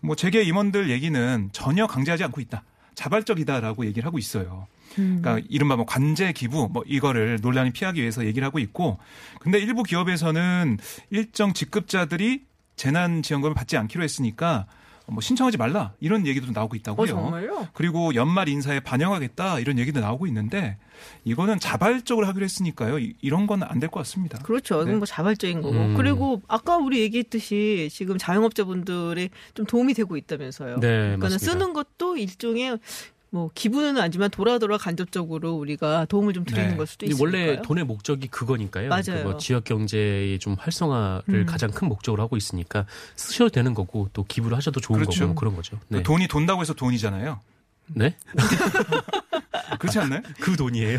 뭐 0.00 0.16
재계 0.16 0.42
임원들 0.42 0.90
얘기는 0.90 1.48
전혀 1.52 1.86
강제하지 1.86 2.24
않고 2.24 2.40
있다. 2.40 2.64
자발적이다라고 2.96 3.86
얘기를 3.86 4.04
하고 4.04 4.18
있어요. 4.18 4.66
음. 4.98 5.20
그러니까 5.22 5.46
이른바 5.48 5.76
뭐 5.76 5.86
관제 5.86 6.32
기부 6.32 6.68
뭐 6.72 6.82
이거를 6.86 7.38
논란이 7.40 7.70
피하기 7.70 8.00
위해서 8.00 8.26
얘기를 8.26 8.44
하고 8.44 8.58
있고 8.58 8.98
근데 9.38 9.60
일부 9.60 9.84
기업에서는 9.84 10.78
일정 11.10 11.54
직급자들이 11.54 12.46
재난 12.74 13.22
지원금을 13.22 13.54
받지 13.54 13.76
않기로 13.76 14.02
했으니까 14.02 14.66
뭐 15.08 15.20
신청하지 15.20 15.58
말라 15.58 15.92
이런 16.00 16.26
얘기도 16.26 16.52
나오고 16.52 16.74
어, 16.74 16.76
있다고요. 16.76 17.06
정말요? 17.08 17.68
그리고 17.74 18.14
연말 18.14 18.48
인사에 18.48 18.80
반영하겠다 18.80 19.58
이런 19.60 19.78
얘기도 19.78 20.00
나오고 20.00 20.26
있는데 20.28 20.78
이거는 21.24 21.58
자발적으로 21.58 22.26
하기로 22.28 22.44
했으니까요. 22.44 22.98
이- 23.00 23.14
이런 23.20 23.46
건 23.46 23.62
안 23.62 23.80
될 23.80 23.88
것 23.90 23.98
같습니다. 24.00 24.38
그렇죠. 24.38 24.76
이건 24.76 24.86
네. 24.86 24.94
뭐 24.98 25.06
자발적인 25.06 25.60
거고. 25.60 25.74
음. 25.76 25.94
그리고 25.96 26.40
아까 26.46 26.76
우리 26.76 27.00
얘기했듯이 27.00 27.88
지금 27.90 28.16
자영업자분들이 28.18 29.30
좀 29.54 29.66
도움이 29.66 29.94
되고 29.94 30.16
있다면서요. 30.16 30.78
네, 30.80 31.16
그러니까. 31.16 31.30
쓰는 31.38 31.72
것도 31.72 32.16
일종의 32.16 32.78
뭐 33.32 33.50
기분은 33.54 33.96
아니지만 33.96 34.28
돌아 34.28 34.58
돌아 34.58 34.76
간접적으로 34.76 35.52
우리가 35.54 36.04
도움을 36.04 36.34
좀 36.34 36.44
드리는 36.44 36.68
네. 36.72 36.76
걸 36.76 36.86
수도 36.86 37.06
근데 37.06 37.14
있으니까요. 37.14 37.46
원래 37.48 37.62
돈의 37.62 37.84
목적이 37.84 38.28
그거니까요. 38.28 38.90
맞아요. 38.90 39.22
그뭐 39.22 39.38
지역 39.38 39.64
경제의 39.64 40.38
좀 40.38 40.54
활성화를 40.58 41.22
음. 41.30 41.46
가장 41.46 41.70
큰 41.70 41.88
목적으로 41.88 42.22
하고 42.22 42.36
있으니까 42.36 42.84
쓰셔도 43.16 43.48
되는 43.48 43.72
거고 43.72 44.10
또 44.12 44.22
기부를 44.24 44.54
하셔도 44.54 44.80
좋은 44.80 44.98
그렇죠. 45.00 45.20
거고 45.20 45.26
뭐 45.28 45.34
그런 45.34 45.56
거죠. 45.56 45.78
그 45.88 45.96
네. 45.96 46.02
돈이 46.02 46.28
돈다고 46.28 46.60
해서 46.60 46.74
돈이잖아요. 46.74 47.40
네? 47.94 48.14
그렇지 49.80 49.98
않나요? 49.98 50.20
그 50.38 50.54
돈이에요. 50.54 50.98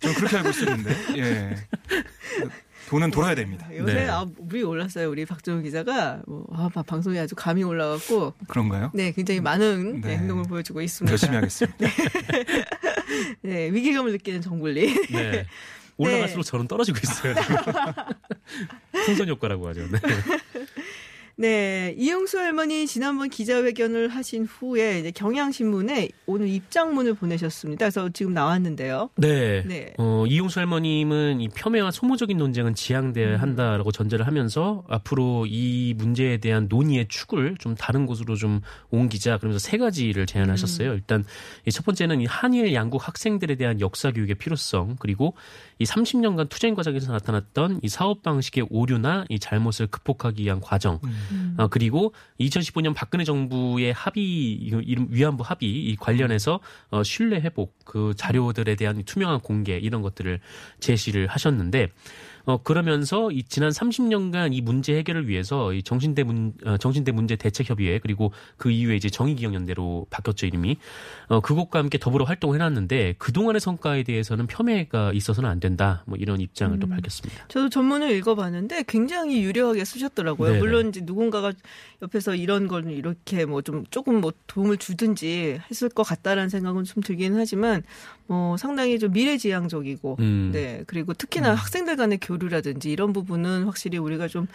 저는 0.00 0.16
그렇게 0.16 0.36
알고 0.38 0.48
있었는데. 0.48 0.96
예. 1.18 1.56
돈은 2.88 3.10
돌아야 3.10 3.34
됩니다. 3.34 3.68
요새 3.76 3.94
네. 3.94 4.08
아, 4.08 4.26
물이 4.38 4.62
올랐어요. 4.62 5.10
우리 5.10 5.24
박정우 5.24 5.62
기자가 5.62 6.22
뭐, 6.26 6.46
아, 6.52 6.68
막 6.74 6.86
방송에 6.86 7.18
아주 7.18 7.34
감이 7.34 7.62
올라갖고 7.62 8.34
그런가요? 8.48 8.90
네 8.94 9.12
굉장히 9.12 9.40
많은 9.40 10.00
네, 10.00 10.08
네. 10.08 10.16
행동을 10.18 10.44
보여주고 10.44 10.80
있습니다. 10.80 11.10
열심히 11.10 11.34
하겠습니다. 11.34 11.78
네, 13.42 13.70
위기감을 13.72 14.12
느끼는 14.12 14.40
정불리. 14.42 15.08
네. 15.12 15.46
올라갈수록 15.96 16.44
저는 16.44 16.66
떨어지고 16.66 16.98
있어요. 17.02 17.34
풍선 19.06 19.28
효과라고 19.28 19.68
하죠. 19.68 19.82
네. 19.88 19.98
네, 21.36 21.94
이용수 21.98 22.38
할머니 22.38 22.86
지난번 22.86 23.28
기자회견을 23.28 24.08
하신 24.08 24.44
후에 24.44 25.00
이제 25.00 25.10
경향신문에 25.10 26.08
오늘 26.26 26.48
입장문을 26.48 27.14
보내셨습니다. 27.14 27.86
그래서 27.86 28.08
지금 28.10 28.32
나왔는데요. 28.34 29.10
네. 29.16 29.62
네. 29.66 29.94
어, 29.98 30.24
이용수 30.28 30.60
할머님은 30.60 31.40
이 31.40 31.48
폄훼와 31.48 31.90
소모적인 31.90 32.38
논쟁은 32.38 32.74
지양돼야 32.74 33.40
한다라고 33.40 33.90
전제를 33.90 34.26
하면서 34.26 34.84
앞으로 34.88 35.46
이 35.48 35.94
문제에 35.96 36.36
대한 36.36 36.66
논의의 36.68 37.06
축을 37.08 37.56
좀 37.58 37.74
다른 37.74 38.06
곳으로 38.06 38.36
좀 38.36 38.60
옮기자 38.90 39.38
그러면서 39.38 39.58
세 39.58 39.76
가지를 39.76 40.26
제안하셨어요. 40.26 40.92
일단 40.94 41.24
이첫 41.66 41.84
번째는 41.84 42.20
이 42.20 42.26
한일 42.26 42.74
양국 42.74 43.06
학생들에 43.06 43.56
대한 43.56 43.80
역사 43.80 44.12
교육의 44.12 44.36
필요성 44.36 44.96
그리고 45.00 45.34
이 45.78 45.84
30년간 45.84 46.48
투쟁 46.48 46.74
과정에서 46.74 47.12
나타났던 47.12 47.80
이 47.82 47.88
사업 47.88 48.22
방식의 48.22 48.68
오류나 48.70 49.24
이 49.28 49.38
잘못을 49.38 49.86
극복하기 49.88 50.42
위한 50.42 50.60
과정. 50.60 51.00
어, 51.58 51.68
그리고 51.68 52.14
2015년 52.40 52.94
박근혜 52.94 53.24
정부의 53.24 53.92
합의 53.92 54.70
위안부 55.10 55.42
합의 55.44 55.70
이 55.70 55.96
관련해서 55.96 56.60
어, 56.90 57.02
신뢰 57.02 57.40
회복 57.40 57.76
그 57.84 58.14
자료들에 58.16 58.76
대한 58.76 59.02
투명한 59.04 59.40
공개 59.40 59.76
이런 59.76 60.02
것들을 60.02 60.40
제시를 60.80 61.26
하셨는데 61.26 61.90
어 62.44 62.62
그러면서 62.62 63.30
이 63.32 63.42
지난 63.42 63.70
30년간 63.70 64.54
이 64.54 64.60
문제 64.60 64.96
해결을 64.96 65.28
위해서 65.28 65.72
이 65.72 65.82
정신대 65.82 66.22
문 66.22 66.52
어, 66.64 66.76
정신대 66.76 67.10
문제 67.10 67.34
대책 67.34 67.68
협의회 67.68 67.98
그리고 67.98 68.32
그 68.56 68.70
이후에 68.70 68.94
이제 68.94 69.10
정의기억연대로 69.10 70.06
바뀌었죠 70.10 70.46
이름이 70.46 70.76
어 71.28 71.40
그것과 71.40 71.80
함께 71.80 71.98
더불어 71.98 72.24
활동을 72.24 72.54
해놨는데 72.56 73.16
그 73.18 73.32
동안의 73.32 73.60
성과에 73.60 74.04
대해서는 74.04 74.46
폄훼가 74.46 75.12
있어서는 75.14 75.50
안 75.50 75.58
된다 75.58 76.04
뭐 76.06 76.16
이런 76.16 76.40
입장을 76.40 76.78
또 76.78 76.86
밝혔습니다. 76.86 77.46
저도 77.48 77.70
전문을 77.70 78.10
읽어봤는데 78.12 78.84
굉장히 78.86 79.42
유려하게 79.42 79.84
쓰셨더라고요. 79.84 80.50
네네. 80.50 80.60
물론 80.60 80.88
이제 80.90 81.00
누군가가 81.02 81.52
옆에서 82.02 82.34
이런 82.36 82.68
걸 82.68 82.88
이렇게 82.90 83.44
뭐 83.44 83.64
좀 83.64 83.84
조금 83.90 84.20
뭐 84.20 84.32
도움을 84.46 84.76
주든지 84.76 85.60
했을 85.70 85.88
것 85.88 86.04
같다라는 86.04 86.48
생각은 86.50 86.84
좀 86.84 87.02
들기는 87.02 87.36
하지만 87.38 87.82
뭐 88.26 88.56
상당히 88.56 88.98
좀 88.98 89.12
미래지향적이고 89.12 90.16
음. 90.20 90.50
네 90.52 90.82
그리고 90.86 91.12
특히나 91.12 91.54
학생들 91.54 91.96
간의 91.96 92.18
교류라든지 92.20 92.90
이런 92.90 93.12
부분은 93.12 93.64
확실히 93.64 93.98
우리가 93.98 94.28
좀 94.28 94.46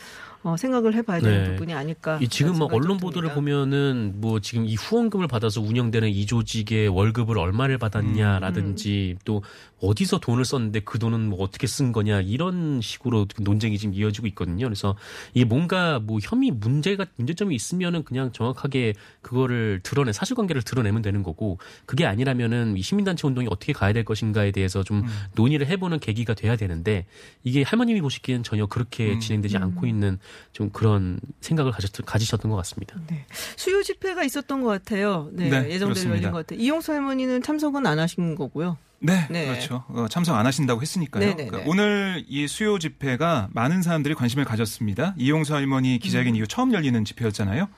어, 0.42 0.56
생각을 0.58 0.96
해봐야 0.96 1.20
되는 1.20 1.44
네. 1.44 1.52
부분이 1.52 1.74
아닐까. 1.74 2.18
이 2.22 2.28
지금 2.28 2.58
뭐 2.58 2.68
그런 2.68 2.82
생각이 2.82 2.86
언론 2.86 3.00
좀 3.00 3.08
보도를. 3.08 3.34
보면은 3.34 4.14
뭐 4.16 4.40
지금 4.40 4.66
이 4.66 4.76
후원금을 4.76 5.28
받아서 5.28 5.62
운영되는 5.62 6.10
이 6.10 6.26
조직의 6.26 6.88
월급을 6.88 7.38
얼마를 7.38 7.78
받았냐라든지 7.78 9.16
음. 9.18 9.20
또 9.26 9.44
어디서 9.82 10.20
돈을 10.20 10.46
썼는데 10.46 10.82
그 10.82 10.98
돈은 10.98 11.30
뭐 11.30 11.42
어떻게 11.42 11.68
쓴 11.68 11.92
거냐 11.92 12.22
이런 12.22 12.80
식으로 12.82 13.28
논쟁이 13.40 13.78
지금 13.78 13.94
이어지고 13.94 14.28
있거든요. 14.28 14.66
그래서 14.66 14.96
이게 15.34 15.46
뭔가 15.46 16.00
뭐 16.00 16.20
혐의 16.22 16.52
문제가 16.52 17.06
문제점이 17.18 17.54
있으면은 17.54 18.04
그냥 18.04 18.32
정확하게 18.32 18.94
그거를 19.22 19.82
드러내 19.84 20.14
사실관계를 20.14 20.62
드러내면 20.62 21.02
되는 21.02 21.22
거고 21.22 21.60
그게 21.86 22.06
아니라면은 22.06 22.78
이 22.78 22.82
시민단체 22.82 23.28
운동이 23.28 23.48
어떻게 23.60 23.74
가야 23.74 23.92
될 23.92 24.06
것인가에 24.06 24.52
대해서 24.52 24.84
좀 24.84 25.06
논의를 25.36 25.68
해보는 25.68 26.00
계기가 26.00 26.34
돼야 26.34 26.56
되는데 26.56 27.06
이게 27.44 27.62
할머님이 27.64 28.02
보시기엔 28.02 28.44
전혀 28.44 28.66
그렇게 28.66 29.14
음. 29.14 29.20
진행되지 29.20 29.58
않고 29.58 29.86
있는 29.86 30.18
좀 30.54 30.70
그런 30.70 31.20
생각을 31.42 31.72
가졌, 31.74 31.92
가지셨던 32.06 32.50
것 32.50 32.58
같습니다. 32.58 32.96
네. 33.08 33.26
수요 33.58 33.84
집회가 33.84 34.24
있었던 34.24 34.62
것 34.62 34.70
같아요. 34.70 35.30
네, 35.34 35.50
네, 35.50 35.70
예정대로. 35.70 36.10
열린 36.10 36.32
것 36.32 36.48
같아요. 36.48 36.60
이용수 36.60 36.94
할머니는 36.94 37.44
참석은 37.44 37.86
안 37.86 38.00
하신 38.00 38.36
거고요. 38.36 38.78
네, 39.02 39.28
네. 39.30 39.46
그렇죠. 39.46 39.84
어, 39.90 40.08
참석 40.10 40.36
안 40.36 40.46
하신다고 40.46 40.82
했으니까요. 40.82 41.24
네네네. 41.24 41.50
그러니까 41.50 41.70
오늘 41.70 42.24
이 42.28 42.48
수요 42.48 42.80
집회가 42.80 43.50
많은 43.52 43.82
사람들이 43.82 44.14
관심을 44.16 44.46
가졌습니다. 44.46 45.16
이용수 45.18 45.54
할머니 45.54 45.96
음. 45.96 46.00
기자회견 46.00 46.36
이후 46.36 46.48
처음 46.48 46.74
열리는 46.74 47.04
집회였잖아요. 47.06 47.70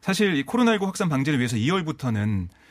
사실 0.00 0.36
이 0.36 0.44
코로나19 0.44 0.84
확산 0.84 1.08
방지를 1.08 1.38
위해서 1.38 1.56
2월부터는 1.56 2.48
어, 2.48 2.67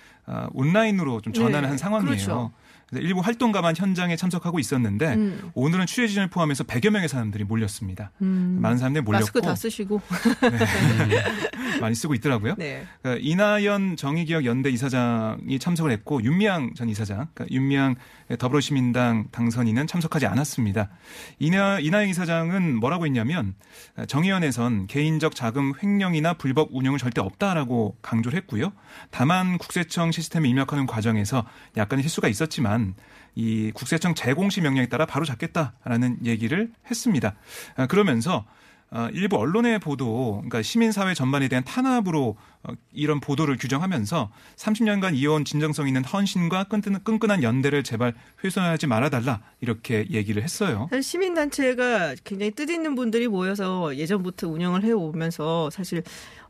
온라인으로 0.54 1.22
좀 1.22 1.34
전환을 1.34 1.62
네, 1.62 1.68
한 1.68 1.78
상황이에요. 1.78 2.10
그렇죠. 2.10 2.52
일부 2.94 3.20
활동가만 3.20 3.76
현장에 3.76 4.16
참석하고 4.16 4.60
있었는데 4.60 5.14
음. 5.16 5.52
오늘은 5.54 5.86
취재진을 5.86 6.30
포함해서 6.30 6.64
100여 6.64 6.90
명의 6.90 7.10
사람들이 7.10 7.44
몰렸습니다. 7.44 8.12
음. 8.22 8.60
많은 8.62 8.78
사람들이 8.78 9.04
몰렸고 9.04 9.24
마스크 9.24 9.42
다 9.42 9.56
쓰시고. 9.56 10.02
많이 11.82 11.96
쓰고 11.96 12.14
있더라고요. 12.16 12.56
네. 12.58 12.86
그러니까 13.02 13.22
이나연 13.24 13.98
정의기억 13.98 14.46
연대 14.46 14.70
이사장이 14.70 15.60
참석을 15.60 15.92
했고 15.92 16.24
윤미향 16.24 16.74
전 16.76 16.90
이사장, 16.90 17.28
그러니까 17.34 17.54
윤미향 17.54 17.96
더불어시민당 18.40 19.28
당선인은 19.32 19.88
참석하지 19.88 20.26
않았습니다. 20.26 20.90
이나 21.40 21.80
이나연 21.80 22.10
이사장은 22.10 22.76
뭐라고 22.80 23.06
했냐면 23.06 23.56
정의연에선 24.08 24.88
개인적 24.88 25.36
자금 25.36 25.74
횡령이나 25.82 26.34
불법 26.34 26.70
운영은 26.72 26.98
절대 27.00 27.22
없다라고 27.22 27.98
강조를 28.02 28.38
했고요. 28.38 28.74
다만 29.12 29.58
국세청 29.58 30.12
시스템에 30.12 30.50
입력하는 30.50 30.86
과정에서 30.86 31.46
약간의 31.76 32.04
실수가 32.04 32.28
있었지만 32.28 32.77
이 33.36 33.72
국세청 33.74 34.16
재공시 34.16 34.62
명령에 34.62 34.88
따라 34.88 35.06
바로 35.06 35.26
잡겠다라는 35.26 36.26
얘기를 36.26 36.72
했습니다. 36.90 37.36
아, 37.76 37.88
그러면서 37.88 38.46
어, 38.90 39.10
일부 39.12 39.38
언론의 39.38 39.80
보도, 39.80 40.36
그러니까 40.36 40.62
시민사회 40.62 41.14
전반에 41.14 41.50
대한 41.50 41.66
탄압으로 41.66 42.38
어, 42.64 42.74
이런 42.94 43.20
보도를 43.20 43.58
규정하면서 43.58 44.32
30년간 44.56 45.14
이어온 45.16 45.44
진정성 45.44 45.88
있는 45.88 46.06
헌신과 46.06 46.66
끈끈, 46.66 47.04
끈끈한 47.04 47.44
연대를 47.44 47.84
제발 47.84 48.14
훼손하지 48.44 48.88
말아달라 48.88 49.42
이렇게 49.60 50.08
얘기를 50.10 50.42
했어요. 50.42 50.88
사실 50.90 51.04
시민단체가 51.04 52.16
굉장히 52.24 52.52
뜻있는 52.52 52.96
분들이 52.96 53.28
모여서 53.28 53.96
예전부터 53.98 54.48
운영을 54.48 54.84
해오면서 54.84 55.70
사실 55.70 56.04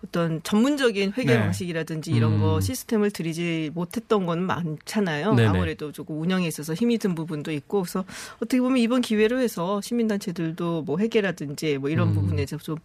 어떤 0.03 0.41
전문적인 0.43 1.13
회계 1.17 1.33
네. 1.33 1.39
방식이라든지 1.39 2.11
이런 2.11 2.33
음. 2.33 2.41
거 2.41 2.61
시스템을 2.61 3.11
들이지 3.11 3.71
못했던 3.73 4.25
건 4.25 4.43
많잖아요. 4.43 5.33
네네. 5.33 5.47
아무래도 5.47 5.91
조금 5.91 6.21
운영에 6.21 6.47
있어서 6.47 6.73
힘이 6.73 6.97
든 6.97 7.15
부분도 7.15 7.51
있고 7.51 7.81
그래서 7.81 8.05
어떻게 8.37 8.61
보면 8.61 8.77
이번 8.77 9.01
기회로 9.01 9.39
해서 9.39 9.81
시민단체들도 9.81 10.83
뭐 10.83 10.99
회계라든지 10.99 11.77
뭐 11.79 11.89
이런 11.89 12.09
음. 12.09 12.13
부분에서 12.13 12.57
좀 12.57 12.77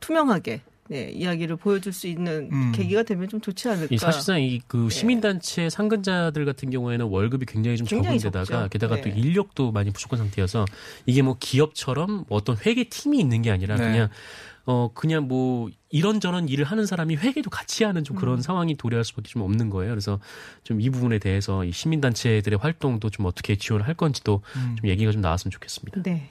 투명하게 0.00 0.62
네, 0.88 1.10
이야기를 1.14 1.56
보여줄 1.56 1.94
수 1.94 2.06
있는 2.06 2.50
음. 2.52 2.72
계기가 2.72 3.04
되면 3.04 3.26
좀 3.28 3.40
좋지 3.40 3.68
않을까. 3.70 3.88
이 3.90 3.96
사실상 3.96 4.42
이 4.42 4.60
그 4.66 4.90
시민단체 4.90 5.70
상근자들 5.70 6.44
같은 6.44 6.68
경우에는 6.68 7.06
월급이 7.06 7.46
굉장히 7.46 7.78
좀 7.78 7.86
네. 7.86 7.96
굉장히 7.96 8.18
적은 8.18 8.32
데다가 8.32 8.58
적죠. 8.64 8.68
게다가 8.68 8.96
네. 8.96 9.00
또 9.00 9.08
인력도 9.08 9.72
많이 9.72 9.90
부족한 9.90 10.18
상태여서 10.18 10.66
이게 11.06 11.22
뭐 11.22 11.36
기업처럼 11.40 12.26
어떤 12.28 12.56
회계 12.66 12.84
팀이 12.84 13.18
있는 13.18 13.40
게 13.40 13.50
아니라 13.50 13.76
네. 13.76 13.84
그냥 13.84 14.08
어 14.66 14.90
그냥 14.94 15.28
뭐 15.28 15.68
이런저런 15.90 16.48
일을 16.48 16.64
하는 16.64 16.86
사람이 16.86 17.16
회계도 17.16 17.50
같이 17.50 17.84
하는 17.84 18.04
좀 18.04 18.16
음. 18.16 18.20
그런 18.20 18.42
상황이 18.42 18.76
도래할 18.76 19.04
수밖에 19.04 19.28
좀 19.28 19.42
없는 19.42 19.70
거예요. 19.70 19.90
그래서 19.90 20.20
좀 20.62 20.80
이 20.84 20.90
부분에 20.90 21.18
대해서 21.18 21.64
이 21.64 21.72
시민단체들의 21.72 22.58
활동도 22.58 23.08
좀 23.08 23.24
어떻게 23.24 23.56
지원을 23.56 23.86
할 23.86 23.94
건지도 23.94 24.42
음. 24.56 24.76
좀 24.78 24.88
얘기가 24.90 25.12
좀 25.12 25.22
나왔으면 25.22 25.50
좋겠습니다. 25.50 26.02
네. 26.02 26.28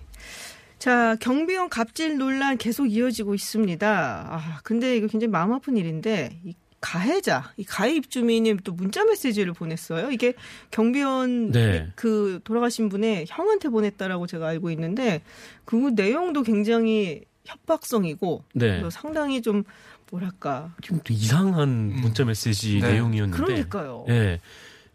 자, 0.77 1.15
경비원 1.21 1.69
갑질 1.69 2.17
논란 2.17 2.57
계속 2.57 2.87
이어지고 2.87 3.33
있습니다. 3.33 4.27
아, 4.29 4.59
근데 4.63 4.97
이거 4.97 5.07
굉장히 5.07 5.31
마음 5.31 5.53
아픈 5.53 5.77
일인데, 5.77 6.39
이 6.43 6.53
가해자, 6.81 7.53
이 7.55 7.63
가해 7.63 7.95
입주민이 7.95 8.57
또 8.65 8.73
문자 8.73 9.05
메시지를 9.05 9.53
보냈어요. 9.53 10.11
이게 10.11 10.33
경비원 10.71 11.51
네. 11.51 11.87
그 11.95 12.41
돌아가신 12.43 12.89
분의 12.89 13.25
형한테 13.29 13.69
보냈다라고 13.69 14.27
제가 14.27 14.47
알고 14.49 14.71
있는데, 14.71 15.21
그 15.63 15.93
내용도 15.95 16.43
굉장히 16.43 17.21
협박성이고, 17.45 18.43
네. 18.55 18.89
상당히 18.89 19.41
좀, 19.41 19.63
뭐랄까. 20.11 20.73
좀또 20.81 21.13
이상한 21.13 21.87
문자 22.01 22.23
메시지 22.23 22.79
네. 22.79 22.93
내용이었는데 22.93 23.43
그러니까요. 23.43 24.05
예. 24.09 24.39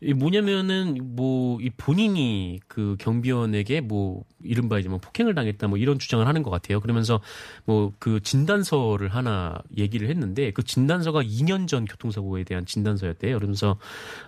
이 0.01 0.13
뭐냐면은 0.15 1.17
뭐 1.17 1.59
이 1.61 1.71
본인이 1.71 2.61
그 2.69 2.97
경비원에게 3.01 3.81
뭐 3.81 4.23
이른바 4.45 4.79
이제 4.79 4.89
뭐 4.89 4.99
폭행을 4.99 5.35
당했다 5.35 5.67
뭐 5.67 5.77
이런 5.79 5.99
주장을 5.99 6.25
하는 6.27 6.43
것 6.43 6.51
같아요. 6.51 6.81
그러면서 6.81 7.21
뭐 7.65 7.93
그 7.99 8.21
진단서를 8.21 9.09
하나 9.09 9.59
얘기를 9.77 10.09
했는데 10.09 10.53
그 10.53 10.63
진단서가 10.63 11.23
2년 11.23 11.67
전 11.67 11.85
교통사고에 11.85 12.45
대한 12.45 12.65
진단서였대요. 12.67 13.37
그러면서 13.39 13.77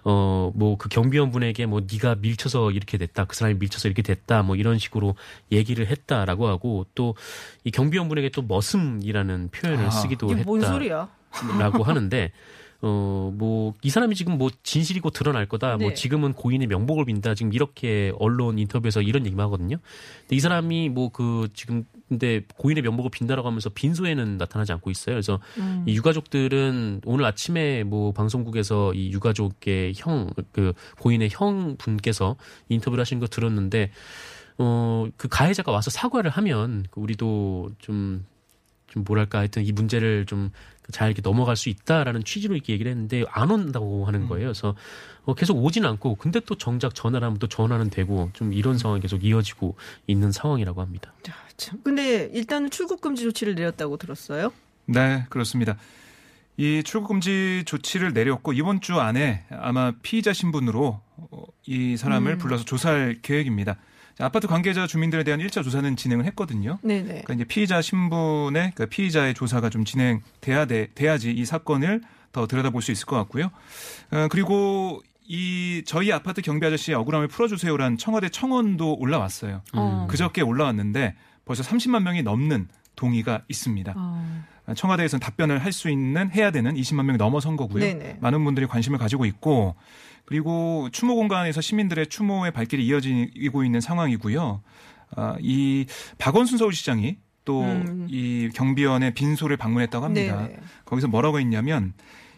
어 0.03 0.50
뭐 0.55 0.77
그 0.77 0.89
경비원 0.89 1.31
분에게 1.31 1.67
뭐 1.67 1.81
네가 1.81 2.17
밀쳐서 2.17 2.73
이렇게 2.73 2.99
됐다. 2.99 3.27
그 3.27 3.37
사람이 3.37 3.59
밀쳐서 3.61 3.87
이렇게 3.89 4.03
됐다. 4.03 4.43
뭐 4.43 4.57
이런 4.57 4.79
식으로 4.79 5.15
얘기를 5.53 5.87
했다라고 5.87 6.49
하고 6.49 6.87
또 6.95 7.15
이 7.65 7.71
경비원 7.71 8.09
분에게 8.09 8.31
또 8.31 8.43
머슴이라는 8.43 9.50
표현을 9.53 9.87
아, 9.87 9.91
쓰기도 9.91 10.27
이게 10.27 10.37
했다. 10.37 10.47
뭔 10.47 10.61
소리야? 10.62 11.09
라고 11.59 11.83
하는데 11.85 12.33
어 12.82 13.30
뭐 13.37 13.75
이 13.82 13.90
사람이 13.90 14.14
지금 14.14 14.38
뭐 14.38 14.50
진실이 14.62 15.00
곧 15.00 15.10
드러날 15.10 15.46
거다. 15.46 15.76
뭐 15.76 15.88
네. 15.88 15.94
지금은 15.94 16.32
고인의 16.32 16.66
명복을 16.68 17.04
빈다. 17.04 17.34
지금 17.34 17.52
이렇게 17.52 18.12
언론 18.18 18.58
인터뷰에서 18.58 19.02
이런 19.02 19.26
얘기만 19.26 19.44
하거든요. 19.46 19.76
근데 20.22 20.37
이 20.37 20.40
사람이 20.40 20.88
뭐 20.90 21.10
그 21.10 21.49
지금 21.54 21.84
근데 22.08 22.42
고인의 22.56 22.82
명복을 22.82 23.10
빈다라고 23.10 23.46
하면서 23.49 23.68
빈소에는 23.70 24.38
나타나지 24.38 24.72
않고 24.72 24.90
있어요. 24.90 25.14
그래서 25.14 25.38
음. 25.58 25.84
이 25.87 25.94
유가족들은 25.96 27.02
오늘 27.04 27.25
아침에 27.25 27.84
뭐 27.84 28.12
방송국에서 28.12 28.92
이 28.94 29.10
유가족의 29.12 29.92
형 29.96 30.30
그 30.52 30.72
고인의 30.99 31.28
형 31.32 31.76
분께서 31.76 32.37
인터뷰를 32.68 33.00
하신 33.02 33.18
거 33.20 33.26
들었는데 33.26 33.90
어 34.58 35.06
그 35.16 35.28
가해자가 35.28 35.72
와서 35.72 35.90
사과를 35.90 36.30
하면 36.30 36.84
그 36.90 37.00
우리도 37.00 37.70
좀좀 37.78 38.25
뭐랄까 39.06 39.38
하여튼 39.38 39.64
이 39.64 39.72
문제를 39.72 40.26
좀 40.26 40.50
잘 40.90 41.09
이렇게 41.09 41.23
넘어갈 41.23 41.56
수 41.56 41.68
있다라는 41.68 42.25
취지로 42.25 42.54
이렇게 42.54 42.73
얘기를 42.73 42.90
했는데 42.90 43.25
안 43.30 43.50
온다고 43.50 44.06
하는 44.06 44.26
거예요. 44.26 44.49
그래서 44.49 44.75
어, 45.25 45.35
계속 45.35 45.62
오지는 45.62 45.88
않고 45.90 46.16
근데 46.16 46.40
또 46.40 46.54
정작 46.56 46.94
전화를 46.94 47.26
하면 47.26 47.38
또 47.38 47.47
전화는 47.47 47.90
되고 47.90 48.30
좀 48.32 48.52
이런 48.52 48.78
상황이 48.78 49.00
계속 49.00 49.25
이어지고 49.25 49.76
있는 50.06 50.32
상황이라고 50.32 50.80
합니다. 50.80 51.12
자, 51.23 51.35
참. 51.56 51.80
근데 51.82 52.30
일단은 52.32 52.70
출국 52.70 53.00
금지 53.00 53.23
조치를 53.25 53.54
내렸다고 53.54 53.97
들었어요. 53.97 54.52
네, 54.87 55.26
그렇습니다. 55.28 55.76
이 56.56 56.82
출국 56.85 57.09
금지 57.09 57.62
조치를 57.64 58.12
내렸고 58.12 58.52
이번 58.52 58.80
주 58.80 59.00
안에 59.00 59.44
아마 59.50 59.92
피의자 60.02 60.32
신분으로 60.32 61.00
어, 61.16 61.44
이 61.66 61.97
사람을 61.97 62.32
음. 62.32 62.38
불러서 62.38 62.64
조사할 62.64 63.18
계획입니다. 63.23 63.76
자, 64.21 64.27
아파트 64.27 64.47
관계자 64.47 64.87
주민들에 64.87 65.25
대한 65.25 65.41
1차 65.41 65.65
조사는 65.65 65.97
진행을 65.97 66.27
했거든요. 66.27 66.79
네네. 66.83 67.05
그러니까 67.09 67.35
이제 67.35 67.45
피의자 67.45 67.81
신분의 67.81 68.73
그러니까 68.75 68.87
피의자의 68.87 69.33
조사가 69.35 69.71
좀 69.71 69.85
진행돼야 69.85 70.67
돼, 70.67 70.89
돼야지 70.95 71.31
이 71.31 71.45
사건을 71.47 72.03
더 72.33 72.47
들여다볼 72.47 72.83
수 72.83 72.93
있을 72.93 73.07
것 73.07 73.17
같고요. 73.17 73.50
어, 74.11 74.29
그리고 74.31 75.00
이 75.27 75.83
저희 75.87 76.12
아파트 76.12 76.43
경비 76.43 76.67
아저씨의 76.67 76.97
억울함을 76.97 77.29
풀어주세요란 77.29 77.97
청와대 77.97 78.29
청원도 78.29 78.97
올라왔어요. 78.99 79.62
어. 79.73 80.07
그저께 80.11 80.43
올라왔는데 80.43 81.15
벌써 81.45 81.62
30만 81.62 82.03
명이 82.03 82.23
넘는 82.23 82.69
동의가 82.97 83.43
있습니다. 83.49 83.95
어. 83.97 84.45
청와대에서는 84.77 85.21
답변을 85.21 85.65
할 85.65 85.73
수 85.73 85.89
있는 85.89 86.31
해야 86.33 86.50
되는 86.50 86.75
20만 86.75 87.05
명이 87.05 87.17
넘어선 87.17 87.57
거고요. 87.57 87.81
네네. 87.83 88.19
많은 88.21 88.45
분들이 88.45 88.67
관심을 88.67 88.99
가지고 88.99 89.25
있고 89.25 89.75
그리고 90.30 90.88
추모 90.92 91.16
공간에서 91.16 91.60
시민들의 91.60 92.06
추모의 92.06 92.52
발길이 92.52 92.87
이어지고 92.87 93.64
있는 93.64 93.80
상황이고요. 93.80 94.62
아, 95.16 95.37
이 95.40 95.87
박원순 96.18 96.56
서울시장이 96.56 97.16
또이 97.44 97.66
음. 97.66 98.50
경비원의 98.54 99.14
빈소를 99.14 99.56
방문했다고 99.56 100.04
합니다. 100.04 100.46
네네. 100.46 100.60
거기서 100.84 101.08
뭐라고 101.08 101.40
했냐면 101.40 101.94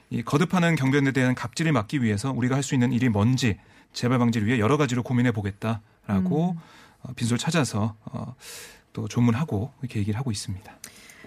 이 0.09 0.23
거듭하는 0.23 0.75
경비원에 0.75 1.13
대한 1.13 1.35
갑질을 1.35 1.73
막기 1.73 2.03
위해서 2.03 2.33
우리가 2.33 2.57
할 2.57 2.63
수 2.63 2.75
있는 2.75 2.93
일이 2.93 3.11
뭔지 3.11 3.59
재발 3.93 4.19
방지를 4.19 4.47
위해 4.47 4.59
여러 4.59 4.79
가지로 4.79 5.03
고민해 5.03 5.33
보겠다라고 5.33 6.53
음. 6.53 6.59
어, 7.03 7.13
빈소를 7.15 7.39
찾아서 7.39 7.95
어, 8.07 8.35
또 8.95 9.07
조문하고 9.07 9.71
이렇게 9.83 10.01
얘기를 10.01 10.19
하고 10.19 10.31
있습니다. 10.31 10.79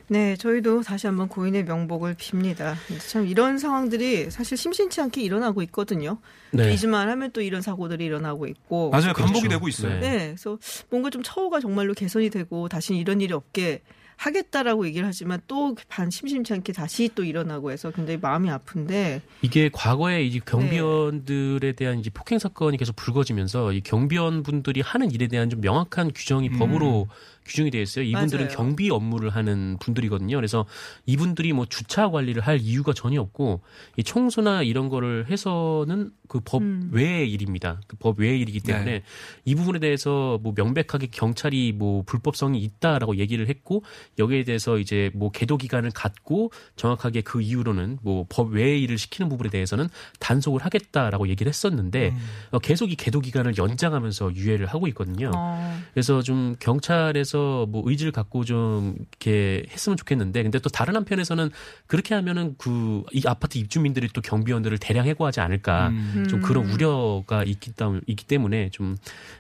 네, 0.08 0.36
저희도 0.36 0.84
다시 0.84 1.08
한번 1.08 1.28
고인의 1.28 1.64
명복을 1.66 2.16
빕니다. 2.16 2.76
참 3.10 3.26
이런 3.26 3.58
상황들이 3.58 4.30
사실 4.30 4.58
심심치 4.58 5.02
않게 5.02 5.22
일어나고 5.22 5.62
있거든요. 5.64 6.20
또 6.52 6.58
네. 6.58 6.74
잊을만 6.74 7.10
하면 7.10 7.32
또 7.32 7.42
이런 7.42 7.62
사고들이 7.62 8.06
일어나고 8.06 8.46
있고. 8.48 8.92
맞아요. 8.92 9.14
그렇죠. 9.14 9.24
반복이 9.26 9.48
되고 9.48 9.68
있어요. 9.68 10.00
네. 10.00 10.00
네, 10.00 10.18
그래서 10.28 10.58
뭔가 10.90 11.10
좀 11.10 11.24
처우가 11.24 11.60
정말로 11.60 11.94
개선이 11.94 12.30
되고 12.30 12.70
다시 12.70 12.96
이런 12.96 13.20
일이 13.20 13.34
없게 13.34 13.82
하겠다라고 14.18 14.86
얘기를 14.88 15.08
하지만 15.08 15.42
또 15.48 15.76
반 15.90 16.10
심심치 16.10 16.54
않게 16.54 16.74
다시 16.74 17.10
또 17.16 17.24
일어나고 17.24 17.72
해서 17.72 17.92
굉장히 17.92 18.18
마음이 18.22 18.50
아픈데 18.50 19.22
이게 19.42 19.70
과거에 19.72 20.24
이제 20.24 20.40
네. 20.40 20.46
경비원들에 20.46 21.74
대한 21.74 22.00
이제 22.00 22.10
폭행 22.14 22.40
사건이 22.40 22.78
계속 22.78 22.96
불거지면서 22.96 23.74
이 23.74 23.82
경비원 23.82 24.44
분들이 24.44 24.82
하는 24.82 25.12
일에 25.12 25.28
대한 25.28 25.50
좀 25.50 25.62
명확한 25.62 26.12
규정이 26.14 26.50
음. 26.50 26.60
법으로 26.60 27.08
규정이 27.46 27.70
되어 27.70 27.82
있어요. 27.82 28.06
이분들은 28.06 28.46
맞아요. 28.46 28.58
경비 28.58 28.90
업무를 28.90 29.30
하는 29.30 29.78
분들이거든요. 29.80 30.36
그래서 30.36 30.66
이분들이 31.06 31.54
뭐 31.54 31.68
주차 31.68 32.10
관리를 32.10 32.42
할 32.42 32.60
이유가 32.60 32.92
전혀 32.92 33.22
없고 33.22 33.62
이 33.98 34.04
청소나 34.04 34.64
이런 34.64 34.90
거를 34.90 35.28
해서는 35.30 36.10
그법 36.28 36.64
음. 36.64 36.90
외의 36.92 37.32
일입니다. 37.32 37.82
그 37.88 37.98
법 37.98 38.20
외의 38.20 38.40
일이기 38.40 38.60
때문에 38.62 38.86
네. 38.92 39.04
이 39.46 39.54
부분에 39.56 39.80
대해서 39.80 40.40
뭐 40.42 40.54
명백하게 40.56 41.08
경찰이 41.12 41.72
뭐 41.74 42.02
불법성이 42.06 42.60
있다라고 42.64 43.18
얘기를 43.18 43.48
했고 43.48 43.84
여기에 44.20 44.44
대해서 44.46 44.78
이제 44.80 45.12
뭐 45.14 45.30
계도 45.32 45.58
기간을 45.58 45.92
갖고 45.92 46.52
정확하게 46.76 47.22
그 47.22 47.42
이후로는 47.42 48.00
뭐 48.02 48.26
법 48.30 48.52
외의 48.54 48.82
일을 48.84 48.98
시키는 48.98 49.30
부분에 49.30 49.50
대해서는 49.50 49.88
단속을 50.20 50.64
하겠다라고 50.66 51.28
얘기를 51.30 51.50
했었는데 51.50 52.10
음. 52.10 52.18
어, 52.52 52.60
계속 52.60 52.92
이 52.92 52.96
계도 52.96 53.20
기간을 53.20 53.58
연장하면서 53.58 54.36
유예를 54.36 54.66
하고 54.68 54.88
있거든요. 54.90 55.32
어, 55.36 55.80
그래서 55.94 56.22
좀 56.22 56.56
경찰에서 56.60 57.66
뭐 57.70 57.84
의지를 57.86 58.12
갖고 58.12 58.44
좀 58.46 58.96
이렇게 59.00 59.66
했으면 59.72 59.98
좋겠는데 59.98 60.44
근데 60.44 60.60
또 60.60 60.70
다른 60.70 60.96
한편에서는 60.96 61.50
그렇게 61.88 62.16
하면은 62.16 62.56
그 62.58 63.04
이 63.12 63.22
아파트 63.28 63.58
입주민들이 63.58 64.08
또 64.14 64.22
경비원들을 64.22 64.78
대량 64.80 65.06
해고하지 65.06 65.40
않을까 65.40 65.90
음. 65.90 66.26
좀 66.30 66.42
그런 66.42 66.66
우려가 66.70 67.44
있기, 67.44 67.72
때문- 67.74 68.02
있기 68.08 68.26
때문에 68.26 68.70
좀 68.72 68.98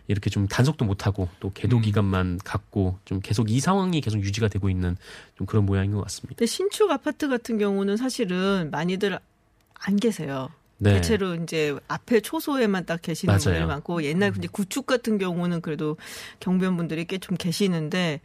이렇게 0.07 0.29
좀 0.29 0.47
단속도 0.47 0.85
못하고 0.85 1.27
또 1.39 1.51
계도 1.53 1.77
음. 1.77 1.81
기간만 1.81 2.39
갖고 2.43 2.97
좀 3.05 3.19
계속 3.21 3.49
이 3.49 3.59
상황이 3.59 3.99
계속 4.01 4.19
유지가 4.23 4.47
되고 4.47 4.64
있는 4.69 4.97
좀 5.37 5.47
그런 5.47 5.65
모양인 5.65 5.91
것 5.91 6.01
같습니다. 6.03 6.35
근데 6.37 6.45
신축 6.45 6.91
아파트 6.91 7.27
같은 7.27 7.57
경우는 7.57 7.97
사실은 7.97 8.69
많이들 8.71 9.19
안 9.75 9.95
계세요. 9.97 10.49
네. 10.77 10.95
대체로 10.95 11.35
이제 11.35 11.75
앞에 11.87 12.19
초소에만 12.19 12.85
딱 12.85 13.01
계시는 13.01 13.31
맞아요. 13.31 13.39
분들이 13.43 13.65
많고 13.65 14.03
옛날 14.03 14.31
근데 14.33 14.47
구축 14.49 14.85
같은 14.85 15.17
경우는 15.17 15.61
그래도 15.61 15.95
경비원분들이 16.41 17.05
꽤 17.05 17.17
좀 17.17 17.37
계시는데 17.37 18.19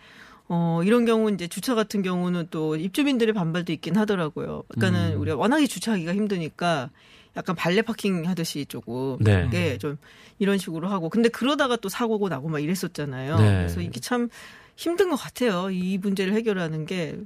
어 0.48 0.81
이런 0.85 1.05
경우 1.05 1.31
이제 1.31 1.46
주차 1.46 1.76
같은 1.76 2.03
경우는 2.03 2.48
또 2.50 2.74
입주민들의 2.74 3.35
반발도 3.35 3.72
있긴 3.72 3.96
하더라고요. 3.96 4.64
그러니까는 4.68 5.14
음. 5.14 5.20
우리가 5.20 5.37
워낙에 5.37 5.68
주차하기가 5.68 6.12
힘드니까 6.12 6.90
약간 7.36 7.54
발레 7.56 7.82
파킹 7.82 8.26
하듯이 8.28 8.66
조금 8.66 9.16
네. 9.20 9.48
네, 9.50 9.78
좀 9.78 9.96
이런 10.38 10.58
식으로 10.58 10.88
하고 10.88 11.08
근데 11.08 11.28
그러다가 11.28 11.76
또 11.76 11.88
사고고 11.88 12.28
나고 12.28 12.48
막 12.48 12.58
이랬었잖아요. 12.60 13.38
네. 13.38 13.56
그래서 13.58 13.80
이게 13.80 14.00
참 14.00 14.28
힘든 14.76 15.10
것 15.10 15.16
같아요. 15.16 15.70
이 15.70 15.98
문제를 15.98 16.32
해결하는 16.34 16.86
게 16.86 17.18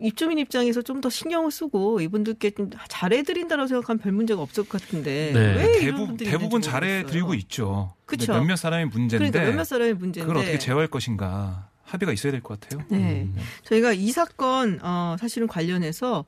입주민 0.00 0.38
입장에서 0.38 0.80
좀 0.82 1.00
더 1.00 1.10
신경을 1.10 1.50
쓰고 1.50 2.00
이분들께 2.00 2.50
좀 2.52 2.70
잘해드린다고 2.88 3.66
생각하면 3.66 3.98
별 4.00 4.12
문제가 4.12 4.40
없을 4.40 4.64
것 4.64 4.80
같은데 4.80 5.32
네. 5.34 5.54
왜 5.56 5.80
대부, 5.80 6.16
대부분 6.16 6.62
잘해드리고. 6.62 7.34
있죠. 7.34 7.94
그쵸. 8.06 8.32
몇몇 8.34 8.56
사람의 8.56 8.86
문제인데 8.86 9.30
그러니까 9.30 9.50
몇몇 9.50 9.64
사람의 9.64 9.94
문제인데 9.94 10.26
그걸 10.26 10.36
어떻게 10.42 10.58
제어할 10.58 10.86
것인가 10.86 11.68
합의가 11.82 12.12
있어야 12.12 12.32
될 12.32 12.40
것 12.40 12.58
같아요. 12.60 12.86
네. 12.88 13.22
음. 13.22 13.36
저희가 13.64 13.92
이 13.92 14.10
사건 14.12 14.78
어, 14.82 15.16
사실은 15.18 15.46
관련해서 15.48 16.24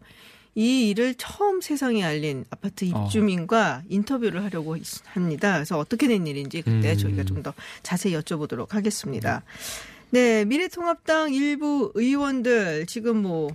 이 0.59 0.89
일을 0.89 1.15
처음 1.17 1.61
세상에 1.61 2.03
알린 2.03 2.45
아파트 2.51 2.91
어. 2.93 3.05
입주민과 3.05 3.83
인터뷰를 3.91 4.43
하려고 4.43 4.75
있- 4.77 5.03
합니다. 5.07 5.53
그래서 5.53 5.79
어떻게 5.79 6.09
된 6.09 6.27
일인지 6.27 6.63
그때 6.63 6.93
음. 6.93 6.97
저희가 6.99 7.25
좀 7.25 7.43
더 7.43 7.53
자세히 7.83 8.15
여쭤보도록 8.15 8.71
하겠습니다. 8.71 9.43
네, 10.11 10.45
미래통합당 10.47 11.35
일부 11.35 11.93
의원들 11.95 12.87
지금 12.87 13.19
뭐 13.23 13.55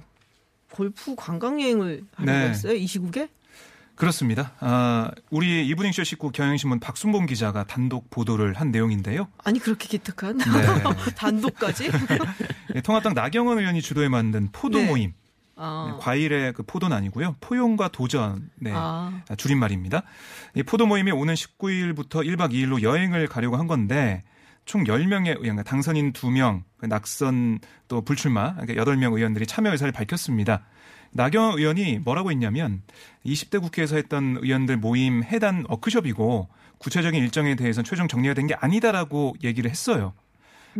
골프 0.69 1.15
관광 1.15 1.59
여행을 1.59 2.03
하려고 2.15 2.37
네. 2.39 2.49
했어요 2.49 2.73
이 2.75 2.85
시국에? 2.85 3.27
그렇습니다. 3.95 4.53
아, 4.59 5.11
우리 5.31 5.67
이브닝쇼 5.67 6.03
식구 6.03 6.31
경향신문 6.31 6.79
박순봉 6.79 7.25
기자가 7.25 7.65
단독 7.65 8.09
보도를 8.11 8.53
한 8.53 8.71
내용인데요. 8.71 9.27
아니 9.43 9.59
그렇게 9.59 9.87
기특한 9.87 10.37
네. 10.37 10.43
단독까지? 11.17 11.89
예, 12.75 12.81
통합당 12.81 13.13
나경원 13.15 13.57
의원이 13.59 13.81
주도해 13.81 14.07
만든 14.09 14.49
포도 14.51 14.77
네. 14.79 14.85
모임. 14.85 15.13
아, 15.55 15.91
네, 15.91 15.97
과일의 15.99 16.53
그 16.53 16.63
포도는 16.63 16.95
아니고요. 16.95 17.35
포용과 17.39 17.89
도전. 17.89 18.49
네. 18.55 18.71
아. 18.73 19.21
아, 19.29 19.35
줄임말입니다. 19.35 20.03
이 20.55 20.63
포도 20.63 20.85
모임이 20.87 21.11
오는 21.11 21.33
19일부터 21.33 22.25
1박 22.25 22.51
2일로 22.53 22.81
여행을 22.81 23.27
가려고 23.27 23.57
한 23.57 23.67
건데 23.67 24.23
총 24.65 24.83
10명의 24.83 25.27
의원, 25.29 25.41
그러니까 25.41 25.63
당선인 25.63 26.13
2명, 26.13 26.63
그 26.77 26.85
낙선 26.85 27.59
또 27.87 28.01
불출마, 28.01 28.55
그러니까 28.55 28.83
8명 28.83 29.13
의원들이 29.15 29.45
참여 29.45 29.71
의사를 29.71 29.91
밝혔습니다. 29.91 30.63
나경원 31.13 31.59
의원이 31.59 31.99
뭐라고 31.99 32.31
했냐면 32.31 32.81
20대 33.25 33.59
국회에서 33.61 33.97
했던 33.97 34.37
의원들 34.41 34.77
모임 34.77 35.23
해단 35.23 35.65
워크숍이고 35.67 36.47
구체적인 36.77 37.21
일정에 37.21 37.55
대해서는 37.55 37.83
최종 37.83 38.07
정리가 38.07 38.33
된 38.33 38.47
게 38.47 38.55
아니다라고 38.55 39.35
얘기를 39.43 39.69
했어요. 39.69 40.13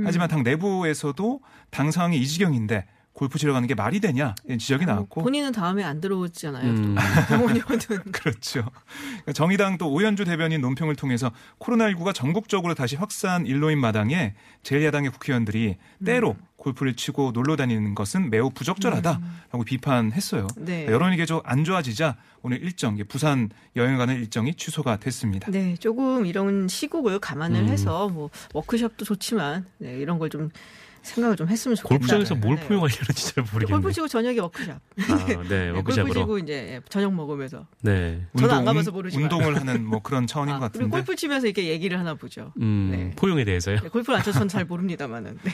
하지만 0.06 0.30
당 0.30 0.42
내부에서도 0.44 1.42
당 1.70 1.92
상황이 1.92 2.18
이 2.18 2.26
지경인데 2.26 2.86
골프 3.14 3.38
치러 3.38 3.54
가는 3.54 3.68
게 3.68 3.76
말이 3.76 4.00
되냐 4.00 4.36
지적이 4.50 4.86
나왔고 4.86 5.22
본인은 5.22 5.52
다음에 5.52 5.84
안 5.84 6.02
들어오잖아요. 6.02 6.70
음. 6.70 6.96
그렇죠. 8.12 8.64
그러니까 9.10 9.34
정의당 9.34 9.78
또 9.78 9.92
오연주 9.92 10.26
대변인 10.26 10.62
논평을 10.62 10.96
통해서 10.96 11.32
코로나19가 11.60 12.14
전국적으로 12.14 12.74
다시 12.74 12.96
확산 12.96 13.46
일로인 13.46 13.80
마당에 13.80 14.34
제1야당의 14.64 15.12
국회의원들이 15.12 15.78
때로 16.06 16.36
골프를 16.62 16.96
치고 16.96 17.32
놀러 17.34 17.56
다니는 17.56 17.96
것은 17.96 18.30
매우 18.30 18.52
부적절하다라고 18.52 19.64
비판했어요. 19.66 20.48
네. 20.58 20.86
여론이 20.86 21.18
계속 21.18 21.42
안 21.46 21.64
좋아지자 21.64 22.18
오늘 22.44 22.62
일정 22.62 22.98
부산 23.08 23.50
여행 23.76 23.98
가는 23.98 24.16
일정이 24.16 24.54
취소가 24.54 24.98
됐습니다. 24.98 25.50
네, 25.52 25.76
조금 25.78 26.26
이런 26.26 26.68
시국을 26.68 27.20
감안을 27.20 27.62
음. 27.62 27.68
해서 27.68 28.10
뭐 28.10 28.30
워크숍도 28.54 29.06
좋지만 29.06 29.66
네, 29.80 29.98
이런 29.98 30.20
걸좀 30.20 30.52
생각을 31.02 31.36
좀 31.36 31.48
했으면 31.48 31.76
좋겠다. 31.76 31.98
골프장에서 31.98 32.36
뭘 32.36 32.56
네. 32.58 32.68
포용하려는지 32.68 33.34
잘 33.34 33.44
모르겠네요. 33.44 33.82
골프 33.82 33.92
치고 33.92 34.08
저녁에 34.08 34.40
워크숍. 34.40 34.72
아, 34.72 34.80
네, 34.98 35.36
네, 35.48 35.72
골프 35.72 35.78
워크샵으로. 35.78 36.14
치고 36.14 36.38
이제 36.40 36.80
저녁 36.90 37.14
먹으면서. 37.14 37.68
네. 37.82 38.26
저는 38.38 38.54
안 38.56 38.66
가봐서 38.66 38.92
모르지만. 38.92 39.24
운동을 39.24 39.56
하는 39.56 39.86
뭐 39.86 40.02
그런 40.02 40.28
차원인 40.28 40.56
아, 40.56 40.60
것 40.60 40.72
그리고 40.72 40.90
같은데. 40.90 40.98
골프 40.98 41.16
치면서 41.16 41.48
이렇게 41.48 41.68
얘기를 41.68 41.98
하나 42.00 42.14
보죠. 42.14 42.54
음, 42.62 42.90
네. 42.92 43.12
포용에 43.16 43.44
대해서요. 43.44 43.80
네, 43.80 43.90
골프를 43.90 44.18
안 44.18 44.24
쳐서 44.24 44.40
저는 44.40 44.48
잘 44.48 44.66
모릅니다만은. 44.66 45.40
네. 45.44 45.52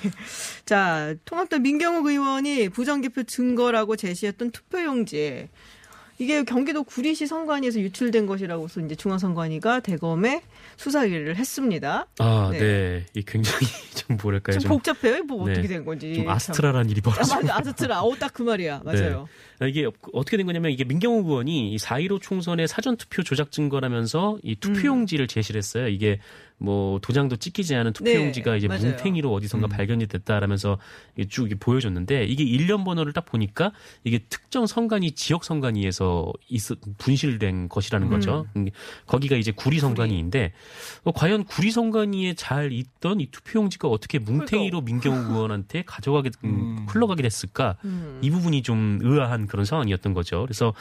자, 0.65 1.15
통합당 1.25 1.61
민경욱 1.61 2.05
의원이 2.05 2.69
부정기표 2.69 3.23
증거라고 3.23 3.95
제시했던 3.95 4.51
투표용지. 4.51 5.47
이게 6.19 6.43
경기도 6.43 6.83
구리시 6.83 7.27
선관위에서 7.27 7.79
유출된 7.79 8.25
것이라고서 8.25 8.81
이제 8.81 8.95
중앙선관위가 8.95 9.81
대검에 9.81 10.41
수사 10.75 11.03
의뢰를 11.03 11.35
했습니다. 11.35 12.07
아, 12.19 12.49
네. 12.51 12.59
네. 12.59 13.05
이 13.13 13.23
굉장히 13.23 13.65
좀 13.95 14.17
뭐랄까요. 14.21 14.53
좀 14.53 14.61
좀, 14.61 14.69
복잡해요. 14.69 15.23
뭐 15.23 15.45
네. 15.45 15.51
어떻게 15.53 15.67
된 15.67 15.85
건지. 15.85 16.15
좀 16.15 16.23
참. 16.25 16.33
아스트라란 16.33 16.89
일이 16.89 17.01
아, 17.05 17.09
벌어지고 17.09 17.41
맞아, 17.41 17.57
아스트라. 17.57 18.01
어, 18.01 18.15
딱 18.15 18.33
그 18.33 18.43
말이야. 18.43 18.81
맞아요. 18.85 19.27
아, 19.59 19.65
이게 19.65 19.87
어떻게 20.13 20.37
된 20.37 20.45
거냐면 20.45 20.71
이게 20.71 20.83
민경호 20.83 21.27
의원이 21.27 21.75
이4.15 21.77 22.21
총선의 22.21 22.67
사전투표 22.67 23.23
조작 23.23 23.51
증거라면서 23.51 24.37
이 24.43 24.55
투표용지를 24.55 25.27
제시를 25.27 25.57
했어요. 25.57 25.87
이게 25.87 26.19
뭐 26.59 26.99
도장도 26.99 27.35
찍히지 27.35 27.75
않은 27.75 27.93
투표용지가 27.93 28.51
네, 28.51 28.57
이제 28.57 28.67
맞아요. 28.67 28.89
뭉탱이로 28.89 29.31
어디선가 29.31 29.67
발견이 29.67 30.07
됐다라면서 30.07 30.79
쭉 31.29 31.43
이렇게 31.43 31.55
보여줬는데 31.55 32.25
이게 32.25 32.43
일련 32.43 32.83
번호를 32.83 33.13
딱 33.13 33.25
보니까 33.25 33.71
이게 34.03 34.19
특정 34.29 34.65
선관위 34.65 35.11
지역 35.11 35.43
선관위에서 35.43 36.33
있, 36.49 36.61
분실된 36.97 37.69
것이라는 37.69 38.09
거죠. 38.09 38.47
음, 38.55 38.67
거기가 39.05 39.35
이제 39.35 39.51
구리 39.51 39.79
선관위인데 39.79 40.53
어, 41.03 41.11
과연 41.11 41.43
구리 41.43 41.69
선관위에 41.69 42.33
잘 42.33 42.71
있던 42.71 43.19
이 43.19 43.27
투표용지가 43.27 43.87
어떻게 43.87 44.17
뭉탱이로 44.17 44.81
민경호 44.81 45.33
의원한테 45.33 45.83
가져가게 45.85 46.31
음, 46.43 46.49
음. 46.49 46.85
흘러가게 46.89 47.21
됐을까? 47.21 47.77
음. 47.85 48.19
이 48.23 48.31
부분이 48.31 48.63
좀 48.63 48.97
의아한 49.01 49.45
그런 49.45 49.63
상황이었던 49.63 50.15
거죠. 50.15 50.41
그래서 50.41 50.73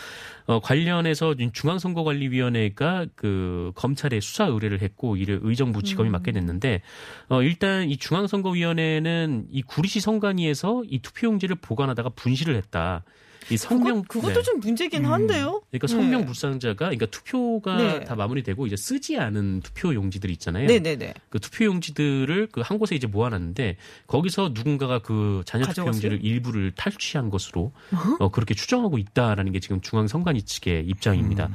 어, 0.47 0.61
관련해서 0.61 1.35
중앙선거관리위원회가 1.53 3.07
그 3.15 3.73
검찰에 3.75 4.21
수사 4.21 4.47
의뢰를 4.47 4.81
했고 4.81 5.17
이를 5.17 5.41
의정 5.43 5.66
부 5.73 5.83
지검이 5.83 6.11
맡게 6.11 6.33
됐는데 6.33 6.83
어, 7.29 7.43
일단 7.43 7.89
이 7.89 7.97
중앙선거위원회는 7.97 9.47
이 9.51 9.63
구리시 9.63 10.01
선관위에서 10.01 10.85
이 10.89 11.01
투표용지를 11.01 11.57
보관하다가 11.57 12.11
분실을 12.11 12.57
했다. 12.57 13.05
이 13.49 13.57
성명 13.57 14.03
그것, 14.03 14.23
그것도 14.23 14.35
네. 14.35 14.43
좀 14.43 14.59
문제긴 14.59 15.05
음. 15.05 15.13
한데요. 15.13 15.63
그러니까 15.71 15.87
네. 15.87 15.93
성명 15.93 16.27
불상자가 16.27 16.75
그러니까 16.87 17.07
투표가 17.07 17.77
네. 17.77 18.01
다 18.01 18.17
마무리되고 18.17 18.67
이제 18.67 18.75
쓰지 18.77 19.19
않은 19.19 19.61
투표 19.61 19.95
용지들이 19.95 20.33
있잖아요. 20.33 20.67
네네네. 20.67 21.15
그 21.31 21.39
투표 21.39 21.65
용지들을 21.67 22.49
그 22.49 22.67
한 22.67 22.79
곳에 22.79 22.97
이제 22.97 23.07
모아놨는데 23.07 23.77
거기서 24.09 24.51
누군가가 24.53 24.99
그 24.99 25.43
자녀 25.47 25.65
투표? 25.67 25.87
용지를 25.87 26.25
일부를 26.25 26.73
탈취한 26.73 27.31
것으로 27.31 27.73
어, 28.19 28.31
그렇게 28.31 28.55
추정하고 28.55 28.99
있다라는 28.99 29.53
게 29.53 29.61
지금 29.61 29.81
중앙 29.81 30.09
선관위 30.09 30.43
측의 30.43 30.85
입장입니다. 30.87 31.49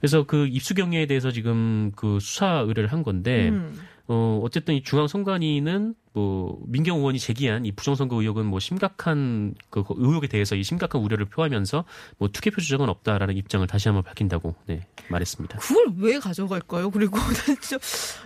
그래서 0.00 0.24
그 0.24 0.46
입수 0.46 0.74
경위에 0.74 1.06
대해서 1.06 1.30
지금 1.30 1.92
그 1.96 2.18
수사 2.20 2.58
의뢰를 2.60 2.92
한 2.92 3.02
건데 3.02 3.48
음. 3.48 3.80
어 4.08 4.40
어쨌든 4.44 4.74
이 4.74 4.82
중앙 4.82 5.08
선관위는 5.08 5.94
뭐 6.12 6.58
민경 6.66 6.98
의원이 6.98 7.18
제기한 7.18 7.66
이 7.66 7.72
부정선거 7.72 8.20
의혹은 8.20 8.46
뭐 8.46 8.60
심각한 8.60 9.54
그 9.68 9.82
의혹에 9.90 10.28
대해서 10.28 10.54
이 10.54 10.62
심각한 10.62 11.02
우려를 11.02 11.26
표하면서 11.26 11.84
뭐 12.18 12.28
투개표 12.28 12.60
주장은 12.60 12.88
없다라는 12.88 13.36
입장을 13.36 13.66
다시 13.66 13.88
한번 13.88 14.04
밝힌다고 14.04 14.54
네 14.66 14.86
말했습니다. 15.08 15.58
그걸 15.58 15.86
왜 15.98 16.18
가져갈까요? 16.18 16.90
그리고 16.90 17.18
난 17.18 17.56
진짜 17.60 17.78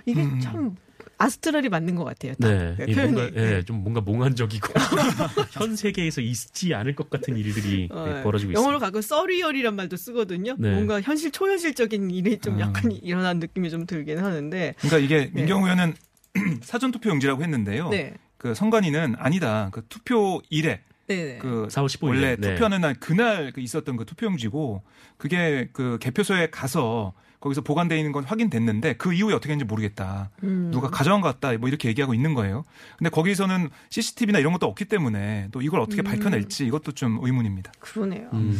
이게 0.06 0.22
음. 0.22 0.40
참 0.40 0.76
아스트랄이 1.20 1.68
맞는 1.68 1.96
것 1.96 2.04
같아요. 2.04 2.32
딱. 2.40 2.48
네, 2.48 2.74
네, 2.78 2.84
이 2.88 2.94
표현이. 2.94 3.12
뭔가 3.12 3.40
예, 3.40 3.62
좀 3.62 3.82
뭔가 3.82 4.00
몽환적이고 4.00 4.72
현 5.52 5.76
세계에서 5.76 6.22
있지 6.22 6.74
않을 6.74 6.94
것 6.94 7.10
같은 7.10 7.36
일들이 7.36 7.88
어, 7.92 8.06
네, 8.06 8.22
벌어지고 8.22 8.54
영어로 8.54 8.76
있습니다. 8.76 8.86
가끔 8.86 9.02
서리얼이란 9.02 9.76
말도 9.76 9.96
쓰거든요. 9.98 10.56
네. 10.58 10.72
뭔가 10.72 11.02
현실 11.02 11.30
초현실적인 11.30 12.10
일이 12.10 12.38
좀 12.38 12.56
아. 12.56 12.60
약간 12.60 12.90
일어난 12.90 13.38
느낌이 13.38 13.68
좀 13.68 13.84
들긴 13.84 14.18
하는데. 14.18 14.74
그러니까 14.78 14.98
이게 14.98 15.30
민경 15.34 15.62
의원은 15.64 15.94
사전 16.62 16.90
투표 16.90 17.10
용지라고 17.10 17.42
했는데요. 17.42 17.90
네. 17.90 18.14
그 18.38 18.54
선관위는 18.54 19.16
아니다. 19.18 19.68
그 19.72 19.84
투표 19.90 20.40
일에 20.48 20.80
네네. 21.06 21.38
그 21.38 21.66
4월 21.68 21.86
15일 21.86 22.08
원래 22.08 22.36
네. 22.36 22.54
투표하는 22.54 22.80
날 22.80 22.94
그날 22.94 23.52
그 23.52 23.60
있었던 23.60 23.96
그 23.96 24.06
투표용지고 24.06 24.82
그게 25.18 25.68
그 25.74 25.98
개표소에 26.00 26.48
가서 26.50 27.12
거기서 27.40 27.62
보관돼 27.62 27.96
있는 27.96 28.12
건 28.12 28.24
확인됐는데 28.24 28.94
그 28.94 29.12
이후에 29.12 29.34
어떻게 29.34 29.52
했는지 29.52 29.64
모르겠다. 29.64 30.30
음. 30.42 30.70
누가 30.72 30.88
가져간 30.90 31.20
것 31.20 31.28
같다. 31.28 31.56
뭐 31.58 31.68
이렇게 31.68 31.88
얘기하고 31.88 32.14
있는 32.14 32.34
거예요. 32.34 32.64
근데 32.98 33.10
거기서는 33.10 33.70
CCTV나 33.88 34.38
이런 34.38 34.52
것도 34.52 34.66
없기 34.66 34.84
때문에 34.84 35.48
또 35.50 35.62
이걸 35.62 35.80
어떻게 35.80 36.02
음. 36.02 36.04
밝혀낼지 36.04 36.66
이것도 36.66 36.92
좀 36.92 37.18
의문입니다. 37.22 37.72
그러네요. 37.80 38.28
음, 38.34 38.58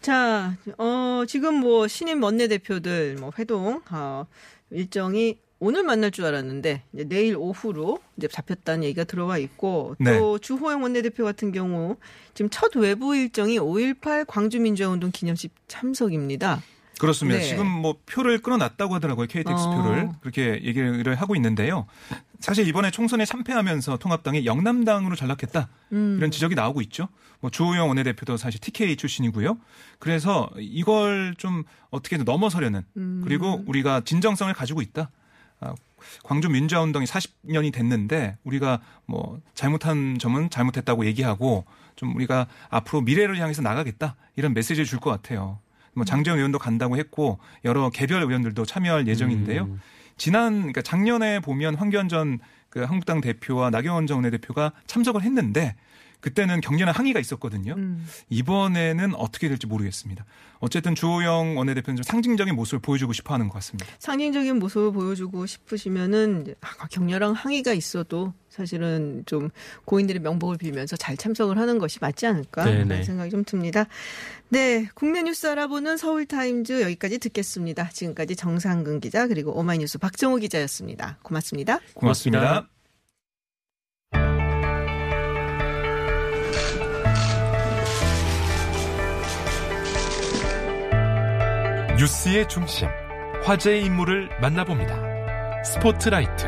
자, 0.00 0.56
어, 0.78 1.24
지금 1.26 1.56
뭐 1.56 1.88
신임 1.88 2.22
원내대표들 2.22 3.16
뭐 3.18 3.32
회동, 3.36 3.82
어, 3.90 4.26
일정이 4.70 5.38
오늘 5.58 5.82
만날 5.82 6.10
줄 6.10 6.24
알았는데 6.24 6.82
이제 6.94 7.04
내일 7.04 7.36
오후로 7.36 7.98
이제 8.16 8.28
잡혔다는 8.28 8.84
얘기가 8.84 9.04
들어와 9.04 9.36
있고 9.36 9.94
네. 9.98 10.18
또 10.18 10.38
주호영 10.38 10.82
원내대표 10.82 11.22
같은 11.22 11.52
경우 11.52 11.96
지금 12.32 12.48
첫 12.48 12.74
외부 12.76 13.14
일정이 13.14 13.58
5.18 13.58 14.24
광주민주화운동 14.26 15.10
기념식 15.12 15.52
참석입니다. 15.68 16.62
그렇습니다. 17.00 17.38
네. 17.40 17.44
지금 17.46 17.66
뭐 17.66 17.96
표를 18.06 18.38
끊어놨다고 18.38 18.94
하더라고요. 18.94 19.26
KTX 19.26 19.64
어. 19.64 19.82
표를 19.82 20.08
그렇게 20.20 20.60
얘기를 20.62 21.14
하고 21.14 21.34
있는데요. 21.36 21.86
사실 22.40 22.66
이번에 22.68 22.90
총선에 22.90 23.24
참패하면서 23.24 23.98
통합당이 23.98 24.46
영남당으로 24.46 25.16
전락했다 25.16 25.68
음. 25.92 26.16
이런 26.18 26.30
지적이 26.30 26.54
나오고 26.54 26.80
있죠. 26.82 27.08
뭐 27.40 27.50
주호영 27.50 27.88
원내대표도 27.88 28.36
사실 28.36 28.60
TK 28.60 28.96
출신이고요. 28.96 29.58
그래서 29.98 30.50
이걸 30.58 31.34
좀 31.38 31.64
어떻게든 31.90 32.24
넘어서려는 32.24 32.82
음. 32.96 33.22
그리고 33.24 33.62
우리가 33.66 34.02
진정성을 34.04 34.52
가지고 34.54 34.82
있다. 34.82 35.10
아, 35.60 35.74
광주 36.22 36.48
민주화운동이 36.48 37.06
40년이 37.06 37.72
됐는데 37.72 38.36
우리가 38.44 38.80
뭐 39.06 39.40
잘못한 39.54 40.18
점은 40.18 40.48
잘못했다고 40.50 41.04
얘기하고 41.06 41.64
좀 41.96 42.14
우리가 42.14 42.46
앞으로 42.70 43.02
미래를 43.02 43.38
향해서 43.38 43.60
나가겠다 43.62 44.16
이런 44.36 44.54
메시지를 44.54 44.84
줄 44.86 44.98
것 45.00 45.10
같아요. 45.10 45.58
뭐 45.94 46.04
장재원 46.04 46.38
의원도 46.38 46.58
간다고 46.58 46.96
했고 46.96 47.38
여러 47.64 47.90
개별 47.90 48.22
의원들도 48.22 48.64
참여할 48.64 49.06
예정인데요. 49.06 49.64
음. 49.64 49.80
지난 50.16 50.58
그러니까 50.58 50.82
작년에 50.82 51.40
보면 51.40 51.74
황교안 51.76 52.08
그 52.68 52.80
한국당 52.80 53.20
대표와 53.20 53.70
나경원 53.70 54.06
전 54.06 54.16
원내대표가 54.16 54.72
참석을 54.86 55.22
했는데 55.22 55.74
그때는 56.20 56.60
격렬한 56.60 56.94
항의가 56.94 57.20
있었거든요. 57.20 57.74
음. 57.76 58.06
이번에는 58.28 59.14
어떻게 59.14 59.48
될지 59.48 59.66
모르겠습니다. 59.66 60.24
어쨌든 60.58 60.94
주호영 60.94 61.56
원내대표는 61.56 61.96
좀 61.96 62.02
상징적인 62.02 62.54
모습을 62.54 62.80
보여주고 62.80 63.12
싶어 63.12 63.34
하는 63.34 63.48
것 63.48 63.54
같습니다. 63.54 63.86
상징적인 63.98 64.58
모습을 64.58 64.92
보여주고 64.92 65.46
싶으시면은 65.46 66.54
격렬한 66.90 67.34
항의가 67.34 67.72
있어도 67.72 68.34
사실은 68.50 69.22
좀 69.26 69.48
고인들의 69.86 70.20
명복을 70.20 70.58
빌면서 70.58 70.96
잘 70.96 71.16
참석을 71.16 71.56
하는 71.56 71.78
것이 71.78 71.98
맞지 72.00 72.26
않을까 72.26 72.64
네네. 72.64 72.78
라는 72.80 73.04
생각이 73.04 73.30
좀 73.30 73.44
듭니다. 73.44 73.86
네, 74.50 74.88
국내 74.94 75.22
뉴스 75.22 75.46
알아보는 75.46 75.96
서울타임즈 75.96 76.82
여기까지 76.82 77.18
듣겠습니다. 77.18 77.88
지금까지 77.90 78.36
정상근 78.36 79.00
기자 79.00 79.28
그리고 79.28 79.58
오마이뉴스 79.58 79.98
박정호 79.98 80.36
기자였습니다. 80.36 81.18
고맙습니다. 81.22 81.78
고맙습니다. 81.94 82.40
고맙습니다. 82.40 82.79
뉴스의 92.00 92.48
중심, 92.48 92.88
화제의 93.44 93.84
인물을 93.84 94.30
만나봅니다. 94.40 95.62
스포트라이트. 95.62 96.46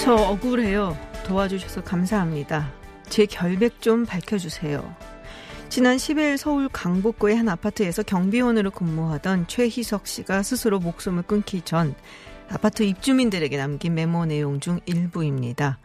저 0.00 0.14
억울해요. 0.14 0.98
도와주셔서 1.24 1.84
감사합니다. 1.84 2.70
제 3.08 3.24
결백 3.24 3.80
좀 3.80 4.04
밝혀주세요. 4.04 4.94
지난 5.70 5.96
10일 5.96 6.36
서울 6.36 6.68
강북구의 6.68 7.38
한 7.38 7.48
아파트에서 7.48 8.02
경비원으로 8.02 8.70
근무하던 8.70 9.46
최희석 9.46 10.06
씨가 10.06 10.42
스스로 10.42 10.78
목숨을 10.78 11.22
끊기 11.22 11.62
전 11.62 11.94
아파트 12.50 12.82
입주민들에게 12.82 13.56
남긴 13.56 13.94
메모 13.94 14.26
내용 14.26 14.60
중 14.60 14.78
일부입니다. 14.84 15.78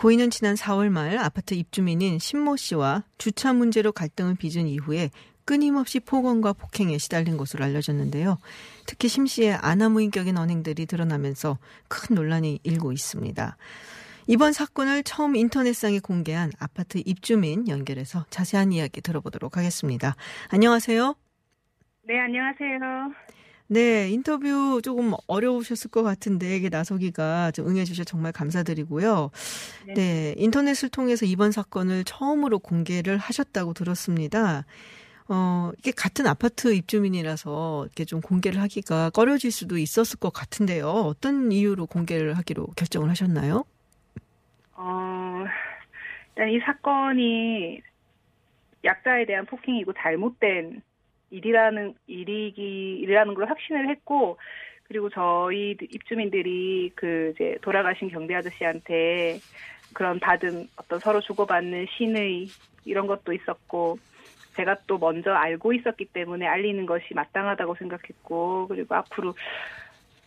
고인은 0.00 0.30
지난 0.30 0.54
4월 0.54 0.88
말 0.88 1.18
아파트 1.18 1.52
입주민인 1.52 2.18
신모 2.18 2.56
씨와 2.56 3.04
주차 3.18 3.52
문제로 3.52 3.92
갈등을 3.92 4.34
빚은 4.34 4.66
이후에 4.66 5.10
끊임없이 5.44 6.00
폭언과 6.00 6.54
폭행에 6.54 6.96
시달린 6.96 7.36
것으로 7.36 7.66
알려졌는데요. 7.66 8.38
특히 8.86 9.08
심 9.08 9.26
씨의 9.26 9.56
아나무인격인 9.56 10.38
언행들이 10.38 10.86
드러나면서 10.86 11.58
큰 11.88 12.14
논란이 12.14 12.60
일고 12.62 12.92
있습니다. 12.92 13.58
이번 14.26 14.54
사건을 14.54 15.02
처음 15.02 15.36
인터넷상에 15.36 15.98
공개한 15.98 16.50
아파트 16.58 17.02
입주민 17.04 17.68
연결해서 17.68 18.24
자세한 18.30 18.72
이야기 18.72 19.02
들어보도록 19.02 19.58
하겠습니다. 19.58 20.16
안녕하세요. 20.48 21.14
네, 22.04 22.18
안녕하세요. 22.18 23.39
네, 23.72 24.08
인터뷰 24.08 24.80
조금 24.82 25.12
어려우셨을 25.28 25.92
것 25.92 26.02
같은데 26.02 26.56
이게 26.56 26.68
나서기가 26.68 27.52
좀 27.52 27.68
응해 27.68 27.84
주셔서 27.84 28.02
정말 28.02 28.32
감사드리고요. 28.32 29.30
네. 29.86 29.94
네, 29.94 30.34
인터넷을 30.38 30.88
통해서 30.88 31.24
이번 31.24 31.52
사건을 31.52 32.02
처음으로 32.02 32.58
공개를 32.58 33.16
하셨다고 33.18 33.74
들었습니다. 33.74 34.64
어, 35.28 35.70
이게 35.78 35.92
같은 35.92 36.26
아파트 36.26 36.74
입주민이라서 36.74 37.84
이렇게 37.84 38.04
좀 38.04 38.20
공개를 38.20 38.60
하기가 38.60 39.10
꺼려질 39.10 39.52
수도 39.52 39.78
있었을 39.78 40.18
것 40.18 40.32
같은데요. 40.32 40.88
어떤 40.88 41.52
이유로 41.52 41.86
공개를 41.86 42.36
하기로 42.38 42.66
결정을 42.76 43.08
하셨나요? 43.08 43.64
어, 44.72 45.44
일단 46.30 46.50
이 46.50 46.58
사건이 46.58 47.80
약자에 48.84 49.26
대한 49.26 49.46
폭행이고 49.46 49.92
잘못된 49.92 50.82
일이라는 51.30 51.94
일이기 52.06 52.98
일이라는 53.02 53.34
걸 53.34 53.48
확신을 53.48 53.88
했고 53.88 54.38
그리고 54.84 55.08
저희 55.08 55.76
입주민들이 55.80 56.90
그 56.96 57.32
이제 57.34 57.56
돌아가신 57.62 58.08
경비 58.08 58.34
아저씨한테 58.34 59.38
그런 59.94 60.18
받은 60.18 60.68
어떤 60.76 60.98
서로 60.98 61.20
주고받는 61.20 61.86
신의 61.96 62.48
이런 62.84 63.06
것도 63.06 63.32
있었고 63.32 63.98
제가 64.56 64.76
또 64.86 64.98
먼저 64.98 65.32
알고 65.32 65.72
있었기 65.72 66.06
때문에 66.06 66.46
알리는 66.46 66.86
것이 66.86 67.14
마땅하다고 67.14 67.76
생각했고 67.76 68.66
그리고 68.68 68.94
앞으로 68.96 69.34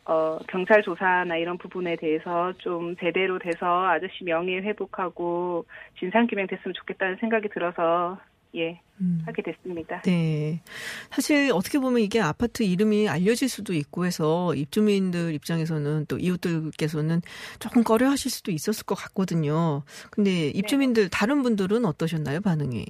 어, 0.06 0.38
경찰 0.50 0.82
조사나 0.82 1.38
이런 1.38 1.58
부분에 1.58 1.96
대해서 1.96 2.52
좀 2.58 2.96
제대로 2.98 3.40
돼서 3.40 3.86
아저씨 3.86 4.24
명예 4.24 4.58
회복하고 4.58 5.66
진상규명 6.00 6.48
됐으면 6.48 6.74
좋겠다는 6.74 7.18
생각이 7.18 7.50
들어서 7.50 8.18
예, 8.56 8.80
음. 9.02 9.24
하게 9.26 9.42
됐습니다. 9.42 10.02
네. 10.04 10.62
사실 11.10 11.52
어떻게 11.54 11.80
보면 11.80 12.02
이게 12.02 12.22
아파트 12.22 12.62
이름이 12.64 13.10
알려질 13.10 13.50
수도 13.50 13.74
있고 13.74 14.06
해서 14.06 14.54
입주민들 14.54 15.34
입장에서는 15.34 16.06
또 16.08 16.20
이웃들께서는 16.20 17.22
조금 17.60 17.84
꺼려 17.84 18.10
하실 18.10 18.30
수도 18.30 18.52
있었을 18.52 18.86
것 18.86 18.96
같거든요. 18.96 19.82
근데 20.12 20.32
네. 20.32 20.48
입주민들, 20.50 21.04
네. 21.04 21.10
다른 21.12 21.42
분들은 21.42 21.86
어떠셨나요, 21.86 22.42
반응이? 22.42 22.86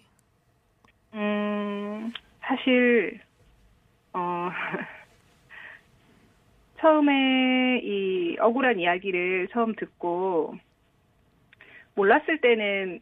음, 1.14 2.12
사실, 2.42 3.22
어, 4.12 4.50
처음에 6.82 7.80
이 7.82 8.36
억울한 8.40 8.80
이야기를 8.80 9.48
처음 9.54 9.74
듣고 9.76 10.56
몰랐을 11.96 12.42
때는 12.42 13.00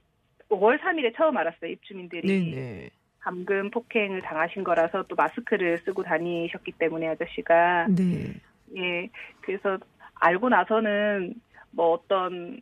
5월 0.58 0.80
3일에 0.80 1.16
처음 1.16 1.38
알았어요. 1.38 1.72
입주민들이 1.72 2.28
네네. 2.28 2.90
감금 3.20 3.70
폭행을 3.70 4.22
당하신 4.22 4.64
거라서 4.64 5.04
또 5.04 5.16
마스크를 5.16 5.78
쓰고 5.80 6.04
다니셨기 6.04 6.74
때문에 6.74 7.08
아저씨가 7.10 7.88
네. 7.90 8.34
예 8.76 9.10
그래서 9.42 9.78
알고 10.16 10.50
나서는 10.50 11.36
뭐 11.72 11.92
어떤 11.94 12.62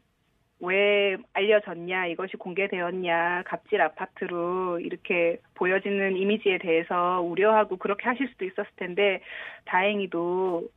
왜 0.60 1.16
알려졌냐 1.34 2.08
이것이 2.08 2.36
공개되었냐 2.36 3.44
갑질 3.46 3.82
아파트로 3.82 4.82
이렇게 4.82 5.40
보여지는 5.56 6.18
이미지에 6.18 6.58
대해서 6.58 7.22
우려하고 7.22 7.78
그렇게 7.78 8.04
하실 8.08 8.28
수도 8.28 8.44
있었을 8.46 8.70
텐데 8.76 9.22
다행히도 9.66 10.68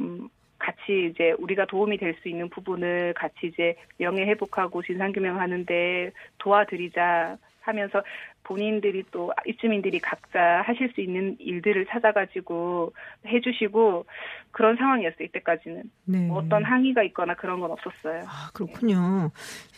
음, 0.00 0.28
같이 0.62 1.10
이제 1.10 1.34
우리가 1.38 1.66
도움이 1.66 1.98
될 1.98 2.12
수 2.22 2.28
있는 2.28 2.48
부분을 2.48 3.14
같이 3.14 3.46
이제 3.46 3.74
명예 3.98 4.22
회복하고 4.26 4.82
진상 4.82 5.12
규명하는데 5.12 6.12
도와드리자 6.38 7.36
하면서 7.62 8.02
본인들이 8.44 9.04
또 9.10 9.32
입주민들이 9.46 9.98
각자 10.00 10.62
하실 10.66 10.90
수 10.94 11.00
있는 11.00 11.36
일들을 11.38 11.86
찾아가지고 11.86 12.92
해주시고 13.26 14.04
그런 14.50 14.76
상황이었어요 14.76 15.24
이때까지는 15.26 15.82
네. 16.06 16.26
뭐 16.26 16.38
어떤 16.38 16.64
항의가 16.64 17.02
있거나 17.04 17.34
그런 17.34 17.60
건 17.60 17.70
없었어요. 17.70 18.24
아 18.26 18.50
그렇군요. 18.52 19.30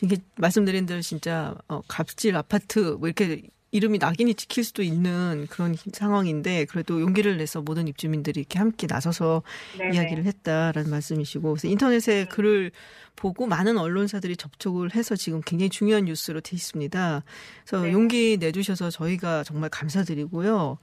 이게 0.02 0.16
말씀드린 0.36 0.86
대로 0.86 1.00
진짜 1.00 1.54
어, 1.68 1.80
갑질 1.88 2.36
아파트 2.36 2.96
뭐 2.98 3.06
이렇게 3.08 3.42
이름이 3.74 3.98
낙인이 3.98 4.34
찍힐 4.34 4.62
수도 4.62 4.84
있는 4.84 5.48
그런 5.50 5.74
상황인데 5.92 6.66
그래도 6.66 7.00
용기를 7.00 7.38
내서 7.38 7.60
모든 7.60 7.88
입주민들이 7.88 8.38
이렇게 8.38 8.60
함께 8.60 8.86
나서서 8.86 9.42
네네. 9.76 9.96
이야기를 9.96 10.24
했다라는 10.26 10.88
말씀이시고 10.90 11.50
그래서 11.50 11.66
인터넷에 11.66 12.14
네. 12.22 12.24
글을 12.26 12.70
보고 13.16 13.48
많은 13.48 13.76
언론사들이 13.76 14.36
접촉을 14.36 14.94
해서 14.94 15.16
지금 15.16 15.40
굉장히 15.44 15.70
중요한 15.70 16.04
뉴스로 16.04 16.40
돼 16.40 16.54
있습니다. 16.54 17.24
그래서 17.66 17.84
네. 17.84 17.92
용기 17.92 18.36
내주셔서 18.38 18.90
저희가 18.90 19.42
정말 19.42 19.70
감사드리고요. 19.70 20.78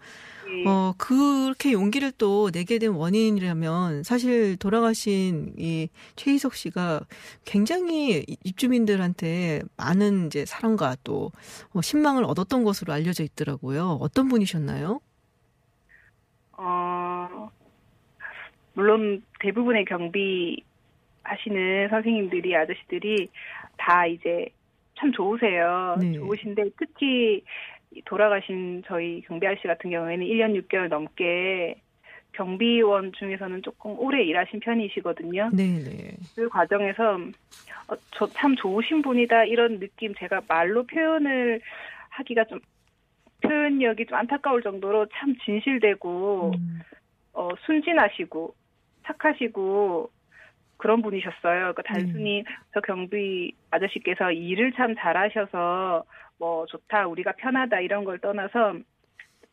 네. 0.52 0.64
어, 0.68 0.94
그렇게 0.98 1.72
용기를 1.72 2.12
또 2.18 2.52
내게 2.52 2.78
된 2.78 2.92
원인이라면 2.92 4.04
사실 4.04 4.58
돌아가신 4.58 5.54
이 5.58 5.88
최희석 6.18 6.56
씨가 6.56 7.02
굉장히 7.46 8.26
입주민들한테 8.44 9.62
많은 9.78 10.28
이제 10.28 10.46
사랑과 10.46 10.96
또 11.04 11.32
어, 11.74 11.82
신망을 11.82 12.26
얻었던 12.26 12.64
것으로 12.64 12.92
알려져 12.92 13.24
있더라고요. 13.24 13.98
어떤 14.02 14.28
분이셨나요? 14.28 15.00
어, 16.58 17.50
물론 18.74 19.24
대부분의 19.40 19.86
경비 19.86 20.64
하시는 21.24 21.90
선생님들이 21.90 22.56
아저씨들이 22.56 23.30
다 23.78 24.06
이제 24.06 24.50
참 25.00 25.12
좋으세요. 25.12 25.98
네. 26.00 26.14
좋으신데 26.14 26.72
특히 26.78 27.44
돌아가신 28.06 28.84
저희 28.86 29.22
경비 29.22 29.48
아저씨 29.48 29.68
같은 29.68 29.90
경우에는 29.92 30.26
1년 30.26 30.62
6개월 30.68 30.88
넘게 30.88 31.76
경비원 32.34 33.12
중에서는 33.14 33.62
조금 33.62 34.00
오래 34.00 34.24
일하신 34.24 34.62
편이시거든요. 34.62 35.50
네네. 35.54 36.16
그 36.36 36.48
과정에서 36.50 37.16
어, 37.88 37.96
저 38.12 38.28
참 38.28 38.56
좋으신 38.56 39.02
분이다 39.02 39.46
이런 39.46 39.80
느낌 39.80 40.14
제가 40.16 40.42
말로 40.48 40.84
표현을 40.86 41.60
하기가 42.10 42.46
좀 42.46 42.60
표현력이 43.42 44.06
좀 44.06 44.18
안타까울 44.18 44.62
정도로 44.62 45.08
참 45.14 45.36
진실되고 45.44 46.52
음. 46.56 46.80
어, 47.34 47.50
순진하시고 47.66 48.54
착하시고 49.06 50.10
그런 50.78 51.02
분이셨어요. 51.02 51.74
그러니까 51.74 51.82
단순히 51.84 52.40
음. 52.42 52.46
저 52.74 52.82
경비 52.82 53.54
아저씨께서 53.70 54.32
일을 54.32 54.74
참 54.74 54.96
잘하셔서 54.96 56.04
뭐 56.42 56.66
좋다, 56.66 57.08
우리가 57.08 57.34
편하다 57.34 57.82
이런 57.82 58.04
걸 58.04 58.18
떠나서 58.18 58.74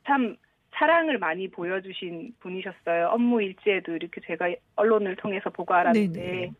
참 0.06 0.36
사랑을 0.72 1.18
많이 1.18 1.48
보여주신 1.48 2.34
분이셨어요. 2.40 3.08
업무 3.08 3.42
일지에도 3.42 3.92
이렇게 3.94 4.22
제가 4.22 4.48
언론을 4.74 5.16
통해서 5.16 5.50
보고 5.50 5.74
알았는데 5.74 6.20
네네. 6.20 6.52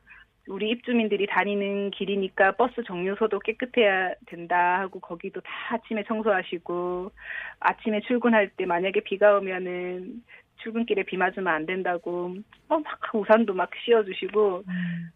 우리 0.48 0.70
입주민들이 0.70 1.26
다니는 1.26 1.90
길이니까 1.92 2.52
버스 2.52 2.82
정류소도 2.84 3.38
깨끗해야 3.40 4.12
된다 4.26 4.80
하고 4.80 5.00
거기도 5.00 5.40
다 5.40 5.50
아침에 5.70 6.04
청소하시고 6.04 7.10
아침에 7.60 8.00
출근할 8.00 8.50
때 8.50 8.66
만약에 8.66 9.00
비가 9.00 9.38
오면은 9.38 10.22
출근길에 10.62 11.04
비 11.04 11.16
맞으면 11.16 11.48
안 11.48 11.64
된다고 11.64 12.34
어, 12.68 12.78
막 12.78 13.14
우산도 13.14 13.54
막 13.54 13.70
씌워주시고 13.84 14.64
음. 14.68 15.10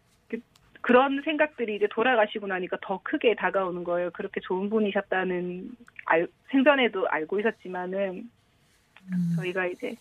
그런 0.83 1.21
생각들이 1.23 1.77
이제 1.77 1.87
돌아가시고 1.89 2.45
나니까 2.45 2.77
더 2.81 2.99
크게 3.03 3.35
다가오는 3.35 3.85
거예요. 3.85 4.11
그렇게 4.11 4.41
좋은 4.41 4.69
분이셨다는 4.69 5.71
알, 6.05 6.27
생전에도 6.51 7.07
알고 7.07 7.39
있었지만은 7.39 8.29
음. 9.11 9.33
저희가 9.37 9.67
이제 9.67 9.95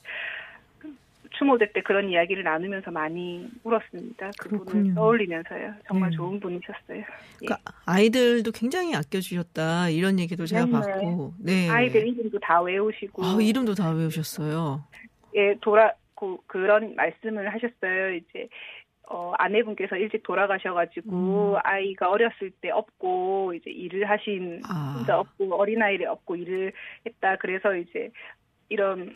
추모제 1.38 1.71
때 1.73 1.83
그런 1.83 2.11
이야기를 2.11 2.42
나누면서 2.42 2.90
많이 2.90 3.49
울었습니다. 3.62 4.33
그분을 4.40 4.95
떠올리면서요. 4.95 5.73
정말 5.87 6.11
네. 6.11 6.16
좋은 6.16 6.40
분이셨어요. 6.40 6.99
예. 6.99 7.05
그러니까 7.38 7.73
아이들도 7.87 8.51
굉장히 8.51 8.97
아껴주셨다 8.97 9.88
이런 9.88 10.18
얘기도 10.18 10.47
제가 10.47 10.66
네. 10.66 10.73
봤고, 10.73 11.33
네 11.38 11.71
아이들 11.71 12.09
이름도 12.09 12.40
다 12.40 12.61
외우시고, 12.61 13.25
아, 13.25 13.38
이름도 13.40 13.75
다 13.75 13.92
외우셨어요. 13.92 14.85
예, 15.37 15.55
돌아 15.61 15.92
그, 16.16 16.37
그런 16.49 16.97
말씀을 16.97 17.53
하셨어요. 17.55 18.14
이제 18.14 18.49
어, 19.09 19.33
아내분께서 19.37 19.97
일찍 19.97 20.23
돌아가셔가지고, 20.23 21.55
음. 21.55 21.61
아이가 21.65 22.11
어렸을 22.11 22.51
때 22.61 22.71
없고, 22.71 23.55
이제 23.55 23.71
일을 23.71 24.09
하신, 24.09 24.62
아. 24.65 24.95
혼자 24.97 25.19
없고, 25.19 25.55
어린 25.55 25.83
아이를 25.83 26.07
없고 26.07 26.37
일을 26.37 26.73
했다. 27.07 27.37
그래서 27.37 27.75
이제, 27.77 28.11
이런 28.69 29.15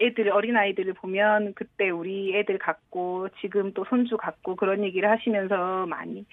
애들, 0.00 0.30
어린 0.30 0.56
아이들을 0.56 0.92
보면, 0.94 1.54
그때 1.54 1.88
우리 1.90 2.36
애들 2.36 2.58
같고, 2.58 3.28
지금 3.40 3.72
또 3.72 3.84
손주 3.84 4.16
같고, 4.16 4.56
그런 4.56 4.84
얘기를 4.84 5.10
하시면서 5.10 5.86
많이, 5.86 6.26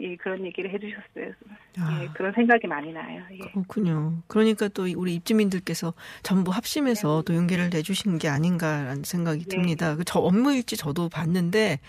예, 0.00 0.16
그런 0.16 0.44
얘기를 0.44 0.70
해주셨어요. 0.70 1.32
아. 1.78 2.02
예, 2.02 2.08
그런 2.14 2.32
생각이 2.32 2.66
많이 2.66 2.92
나요. 2.92 3.22
예. 3.32 3.38
그렇군요. 3.38 4.22
그러니까 4.26 4.68
또 4.68 4.86
우리 4.96 5.14
입주민들께서 5.14 5.94
전부 6.22 6.50
합심해서 6.50 7.22
네. 7.22 7.24
또 7.26 7.34
용기를 7.34 7.70
내주신 7.70 8.18
게 8.18 8.28
아닌가라는 8.28 9.04
생각이 9.04 9.44
네. 9.44 9.56
듭니다. 9.56 9.96
그저 9.96 10.18
업무일지 10.20 10.76
저도 10.76 11.08
봤는데 11.08 11.80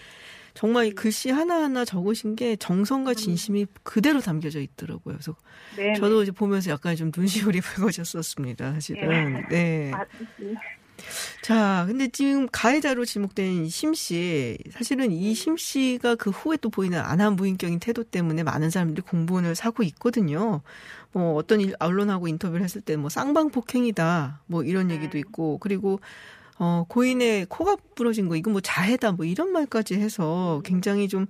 정말 0.54 0.88
이 0.88 0.92
글씨 0.92 1.30
하나하나 1.30 1.86
적으신 1.86 2.36
게 2.36 2.56
정성과 2.56 3.14
진심이 3.14 3.66
그대로 3.84 4.20
담겨져 4.20 4.60
있더라고요. 4.60 5.16
그래서 5.16 5.36
네 5.78 5.94
저도 5.94 6.24
이제 6.24 6.32
보면서 6.32 6.72
약간 6.72 6.96
좀 6.96 7.12
눈시울이 7.16 7.62
붉어졌었습니다. 7.62 8.74
사실은. 8.74 9.48
네. 9.50 9.92
네. 9.92 9.92
자, 11.42 11.86
근데 11.88 12.08
지금 12.10 12.48
가해자로 12.52 13.06
지목된 13.06 13.70
심 13.70 13.94
씨, 13.94 14.58
사실은 14.72 15.12
이 15.12 15.34
심 15.34 15.58
씨가 15.58 16.16
그 16.16 16.30
후에 16.30 16.58
또 16.58 16.70
보이는 16.70 17.00
안한무인격인 17.00 17.80
태도 17.80 18.04
때문에 18.04 18.44
많은 18.44 18.70
사람들이 18.70 19.02
공분을 19.02 19.56
사고 19.56 19.84
있거든요. 19.84 20.62
뭐 21.12 21.36
어떤 21.36 21.62
일, 21.62 21.76
언론하고 21.80 22.28
인터뷰를 22.28 22.64
했을 22.64 22.82
때 22.82 22.96
뭐 22.98 23.10
쌍방 23.10 23.50
폭행이다, 23.52 24.42
뭐 24.48 24.64
이런 24.64 24.92
얘기도 24.92 25.18
있고, 25.18 25.58
그리고 25.60 26.00
어, 26.58 26.86
고인의 26.90 27.46
코가 27.48 27.78
부러진 27.96 28.28
거, 28.28 28.36
이건 28.36 28.52
뭐 28.54 28.62
자해다, 28.62 29.14
뭐 29.14 29.26
이런 29.26 29.52
말까지 29.54 29.96
해서 29.96 30.62
굉장히 30.66 31.08
좀, 31.08 31.26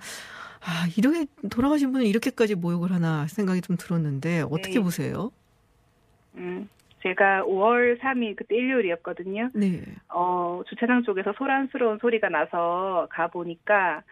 아, 0.62 0.88
이렇게 0.98 1.28
돌아가신 1.52 1.92
분은 1.92 2.08
이렇게까지 2.08 2.56
모욕을 2.56 2.92
하나 2.92 3.28
생각이 3.28 3.62
좀 3.62 3.78
들었는데, 3.78 4.42
어떻게 4.50 4.76
네. 4.76 4.80
보세요? 4.82 5.32
음, 6.36 6.68
제가 7.02 7.44
5월 7.46 8.00
3일, 8.00 8.36
그때 8.36 8.56
일요일이었거든요. 8.56 9.50
네. 9.54 9.82
어, 10.14 10.62
주차장 10.68 11.04
쪽에서 11.04 11.34
소란스러운 11.34 12.00
소리가 12.00 12.30
나서 12.30 13.08
가 13.10 13.28
보니까, 13.28 14.04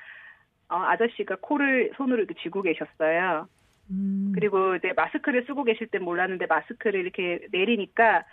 어, 0.69 0.75
아저씨가 0.75 1.37
코를 1.41 1.91
손으로 1.97 2.19
이렇게 2.23 2.33
쥐고 2.41 2.61
계셨어요. 2.61 3.47
음. 3.89 4.31
그리고 4.35 4.75
이제 4.75 4.91
마스크를 4.95 5.45
쓰고 5.47 5.63
계실 5.63 5.87
땐 5.87 6.03
몰랐는데 6.03 6.45
마스크를 6.47 6.99
이렇게 7.01 7.39
내리니까 7.51 8.23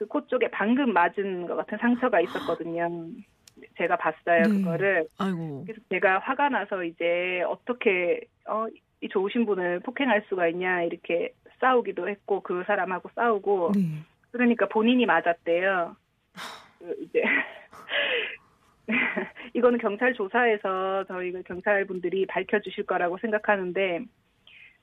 그 0.00 0.06
코 0.06 0.26
쪽에 0.26 0.48
방금 0.50 0.94
맞은 0.94 1.46
것 1.46 1.56
같은 1.56 1.76
상처가 1.76 2.20
있었거든요. 2.22 2.88
제가 3.76 3.96
봤어요, 3.96 4.44
네. 4.44 4.48
그거를. 4.48 5.04
아이고. 5.18 5.64
그래서 5.66 5.80
제가 5.90 6.20
화가 6.20 6.48
나서 6.48 6.82
이제 6.84 7.42
어떻게, 7.46 8.22
어, 8.48 8.66
이 9.02 9.08
좋으신 9.10 9.44
분을 9.44 9.80
폭행할 9.80 10.24
수가 10.30 10.48
있냐, 10.48 10.84
이렇게 10.84 11.34
싸우기도 11.60 12.08
했고, 12.08 12.40
그 12.40 12.64
사람하고 12.66 13.10
싸우고. 13.14 13.72
네. 13.74 13.80
그러니까 14.30 14.66
본인이 14.68 15.06
맞았대요. 15.06 15.96
그 16.78 16.96
이제. 17.02 17.22
이거는 19.54 19.78
경찰 19.78 20.14
조사에서 20.14 21.04
저희 21.06 21.32
경찰분들이 21.42 22.26
밝혀주실 22.26 22.86
거라고 22.86 23.18
생각하는데, 23.18 24.00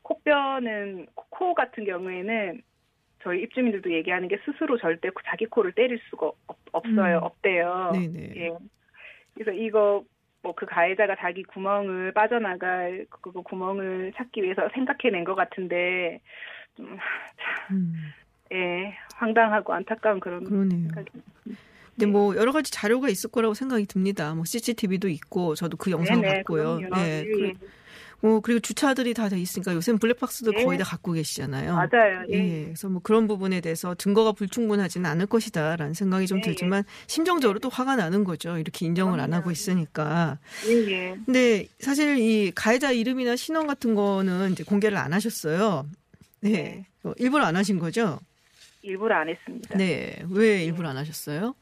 코뼈는, 0.03 1.07
코 1.15 1.53
같은 1.53 1.85
경우에는 1.85 2.61
저희 3.23 3.41
입주민들도 3.41 3.91
얘기하는 3.91 4.27
게 4.27 4.37
스스로 4.45 4.77
절대 4.77 5.09
자기 5.25 5.45
코를 5.45 5.73
때릴 5.73 5.99
수가 6.09 6.31
없, 6.71 6.85
어요 6.85 7.17
음. 7.17 7.23
없대요. 7.23 7.91
네네. 7.93 8.33
예. 8.37 8.57
그래서 9.33 9.51
이거 9.51 10.03
뭐 10.47 10.53
그 10.53 10.65
가해자가 10.65 11.15
자기 11.15 11.43
구멍을 11.43 12.13
빠져나갈 12.13 13.05
그거 13.09 13.41
구멍을 13.41 14.13
찾기 14.15 14.43
위해서 14.43 14.69
생각해낸 14.73 15.23
것 15.23 15.35
같은데 15.35 16.21
좀 16.77 16.97
음. 17.71 17.93
예, 18.53 18.95
황당하고 19.15 19.73
안타까운 19.73 20.19
그런 20.19 20.43
그러네요. 20.45 20.87
근데 21.95 22.05
뭐 22.05 22.35
여러 22.35 22.51
가지 22.51 22.71
자료가 22.71 23.09
있을 23.09 23.31
거라고 23.31 23.55
생각이 23.55 23.87
듭니다. 23.87 24.33
뭐 24.35 24.45
CCTV도 24.45 25.09
있고 25.09 25.55
저도 25.55 25.77
그 25.77 25.89
영상 25.89 26.21
네네, 26.21 26.35
봤고요. 26.37 26.77
그럼요. 26.77 26.95
네. 26.95 27.25
예. 27.25 27.53
뭐 28.19 28.39
그리고 28.39 28.59
주차들이 28.59 29.13
다 29.13 29.29
돼 29.29 29.39
있으니까 29.39 29.73
요새는 29.73 29.99
블랙박스도 29.99 30.53
예. 30.57 30.63
거의 30.63 30.77
다 30.77 30.83
갖고 30.85 31.11
계시잖아요. 31.13 31.73
맞아요. 31.75 32.23
예. 32.29 32.33
예. 32.33 32.63
그래서 32.65 32.87
뭐 32.89 33.01
그런 33.03 33.27
부분에 33.27 33.61
대해서 33.61 33.95
증거가 33.95 34.31
불충분하지는 34.31 35.09
않을 35.09 35.25
것이다라는 35.25 35.93
생각이 35.95 36.27
좀 36.27 36.37
예. 36.37 36.41
들지만 36.41 36.83
심정적으로 37.07 37.59
또 37.59 37.69
화가 37.69 37.95
나는 37.95 38.23
거죠. 38.23 38.57
이렇게 38.59 38.85
인정을 38.85 39.19
안 39.19 39.33
하고 39.33 39.49
있으니까. 39.51 40.37
예. 40.67 40.91
예. 40.91 41.17
근데 41.25 41.67
사실 41.79 42.17
이 42.19 42.51
가해자 42.53 42.91
이름이나 42.91 43.35
신원 43.35 43.65
같은 43.65 43.95
거는 43.95 44.51
이제 44.51 44.63
공개를 44.63 44.97
안 44.97 45.13
하셨어요. 45.13 45.85
네. 46.51 46.63
네. 46.63 46.85
어, 47.03 47.13
일부러 47.17 47.45
안 47.45 47.55
하신 47.55 47.79
거죠? 47.79 48.19
일부러 48.81 49.15
안 49.15 49.29
했습니다. 49.29 49.77
네. 49.77 50.23
왜 50.31 50.63
일부러 50.63 50.89
안 50.89 50.97
하셨어요? 50.97 51.55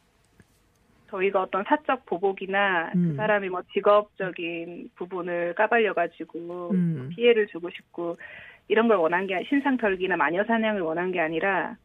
저희가 1.10 1.43
어떤 1.43 1.63
사적 1.63 2.06
보복이나 2.06 2.89
그 2.91 2.98
음. 2.98 3.10
그 3.10 3.15
사람이 3.15 3.50
뭐 3.50 3.62
직업적인 3.74 4.89
부분을 4.95 5.54
까발려가지고 5.56 6.71
음. 6.71 7.10
피해를 7.15 7.48
주고 7.48 7.69
싶고 7.69 8.17
이런 8.67 8.88
걸 8.88 8.98
원한 8.98 9.28
게 9.28 9.43
신상 9.48 9.78
털기나 9.78 10.17
마녀 10.17 10.43
사냥을 10.43 10.82
원한 10.82 11.12
게 11.12 11.19
아니라 11.19 11.78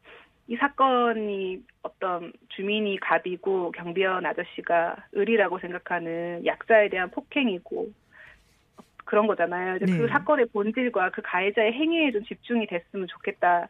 이 0.49 0.57
사건이 0.57 1.63
어떤 1.83 2.33
주민이 2.49 2.99
갑이고 2.99 3.71
경비원 3.73 4.27
아저씨가 4.27 4.97
을이라고 5.17 5.59
생각하는 5.61 6.45
약자에 6.45 6.89
대한 6.89 7.11
폭행이고 7.11 7.89
그런 9.11 9.27
거잖아요. 9.27 9.81
그 9.81 9.85
네. 9.87 9.99
그 9.99 10.07
사건의 10.07 10.47
본질과 10.53 11.11
그 11.11 11.21
가해자의 11.23 11.73
행위에 11.73 12.13
좀 12.13 12.25
집중이 12.25 12.69
됐으면 12.69 13.09
좋겠다. 13.09 13.69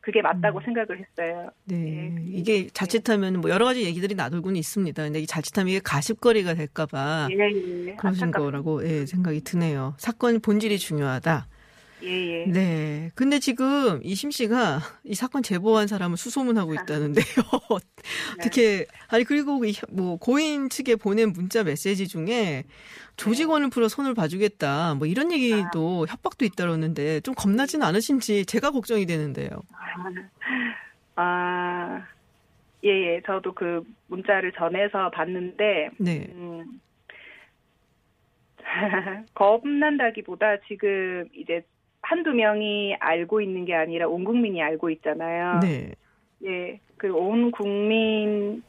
그게 0.00 0.22
맞다고 0.22 0.60
음. 0.60 0.64
생각을 0.64 0.98
했어요. 0.98 1.50
네. 1.66 1.76
네. 1.76 2.24
이게 2.28 2.66
자칫하면 2.68 3.42
뭐 3.42 3.50
여러 3.50 3.66
가지 3.66 3.84
얘기들이 3.84 4.14
나돌고는 4.14 4.56
있습니다. 4.56 5.02
근데 5.02 5.20
이 5.20 5.26
자칫하면 5.26 5.68
이게 5.68 5.80
가십거리가 5.84 6.54
될까봐 6.54 7.28
예, 7.32 7.88
예. 7.88 7.94
그러신. 7.96 8.30
거라고 8.30 8.82
예, 8.88 9.04
생각이 9.04 9.42
드네요. 9.44 9.94
사건 9.98 10.40
본질이 10.40 10.78
중요하다. 10.78 11.46
예, 12.02 12.08
예. 12.08 12.46
네. 12.46 13.10
근데 13.14 13.38
지금 13.38 14.00
이심 14.02 14.30
씨가 14.30 14.80
이 15.04 15.14
사건 15.14 15.42
제보한 15.42 15.86
사람을 15.86 16.16
수소문하고 16.16 16.74
있다는데요. 16.74 17.24
어떻게, 18.38 18.78
네. 18.78 18.86
아니, 19.08 19.24
그리고 19.24 19.60
뭐 19.90 20.16
고인 20.16 20.68
측에 20.70 20.96
보낸 20.96 21.32
문자 21.32 21.62
메시지 21.62 22.08
중에 22.08 22.64
조직원을 23.16 23.70
풀어 23.70 23.88
손을 23.88 24.14
봐주겠다. 24.14 24.94
뭐 24.94 25.06
이런 25.06 25.30
얘기도 25.32 26.06
아. 26.08 26.12
협박도 26.12 26.44
있다그러는데 26.44 27.20
좀 27.20 27.34
겁나지는 27.34 27.86
않으신지 27.86 28.46
제가 28.46 28.70
걱정이 28.70 29.04
되는데요. 29.06 29.50
아, 31.16 32.02
예, 32.84 32.88
예. 32.88 33.22
저도 33.26 33.52
그 33.52 33.82
문자를 34.06 34.52
전해서 34.52 35.10
봤는데, 35.10 35.90
네. 35.98 36.28
음, 36.32 36.80
겁난다기보다 39.34 40.60
지금 40.66 41.26
이제 41.34 41.62
한두 42.10 42.32
명이 42.32 42.96
알고 42.98 43.40
있는 43.40 43.64
게 43.64 43.72
아니라 43.74 44.08
온 44.08 44.24
국민이 44.24 44.60
알고 44.60 44.90
있잖아요. 44.90 45.60
네. 45.60 45.92
예, 46.44 46.80
그 46.96 47.06
온 47.14 47.52
국민 47.52 48.64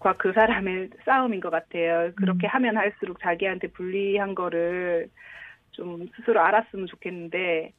과 0.00 0.12
그 0.14 0.32
사람의 0.32 0.90
싸움인 1.04 1.38
것 1.40 1.50
같아요. 1.50 2.10
그렇게 2.16 2.48
음. 2.48 2.50
하면 2.50 2.76
할수록 2.76 3.20
자기한테 3.20 3.68
불리한 3.68 4.34
거를 4.34 5.08
좀 5.70 6.08
스스로 6.16 6.40
알았으면 6.40 6.88
좋겠는데 6.88 7.72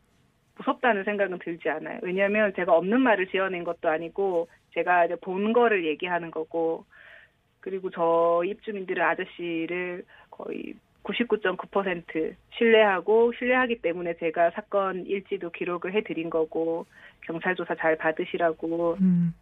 무섭다는 0.57 1.03
생각은 1.03 1.39
들지 1.39 1.69
않아요. 1.69 1.99
왜냐하면 2.01 2.53
제가 2.55 2.73
없는 2.73 3.01
말을 3.01 3.27
지어낸 3.27 3.65
것도 3.65 3.89
아니고 3.89 4.47
제가 4.73 5.05
이제 5.05 5.15
본 5.17 5.51
거를 5.51 5.85
얘기하는 5.85 6.31
거고 6.31 6.85
그리고 7.59 7.89
저 7.89 8.41
입주민들은 8.45 9.03
아저씨를 9.03 10.05
거의 10.31 10.75
99.9% 11.05 12.35
신뢰하고 12.57 13.31
신뢰하기 13.37 13.81
때문에 13.81 14.15
제가 14.17 14.51
사건 14.51 15.05
일지도 15.05 15.51
기록을 15.51 15.93
해드린 15.93 16.29
거고 16.29 16.85
경찰 17.21 17.55
조사 17.55 17.75
잘 17.75 17.97
받으시라고 17.97 18.97
음. 18.99 19.33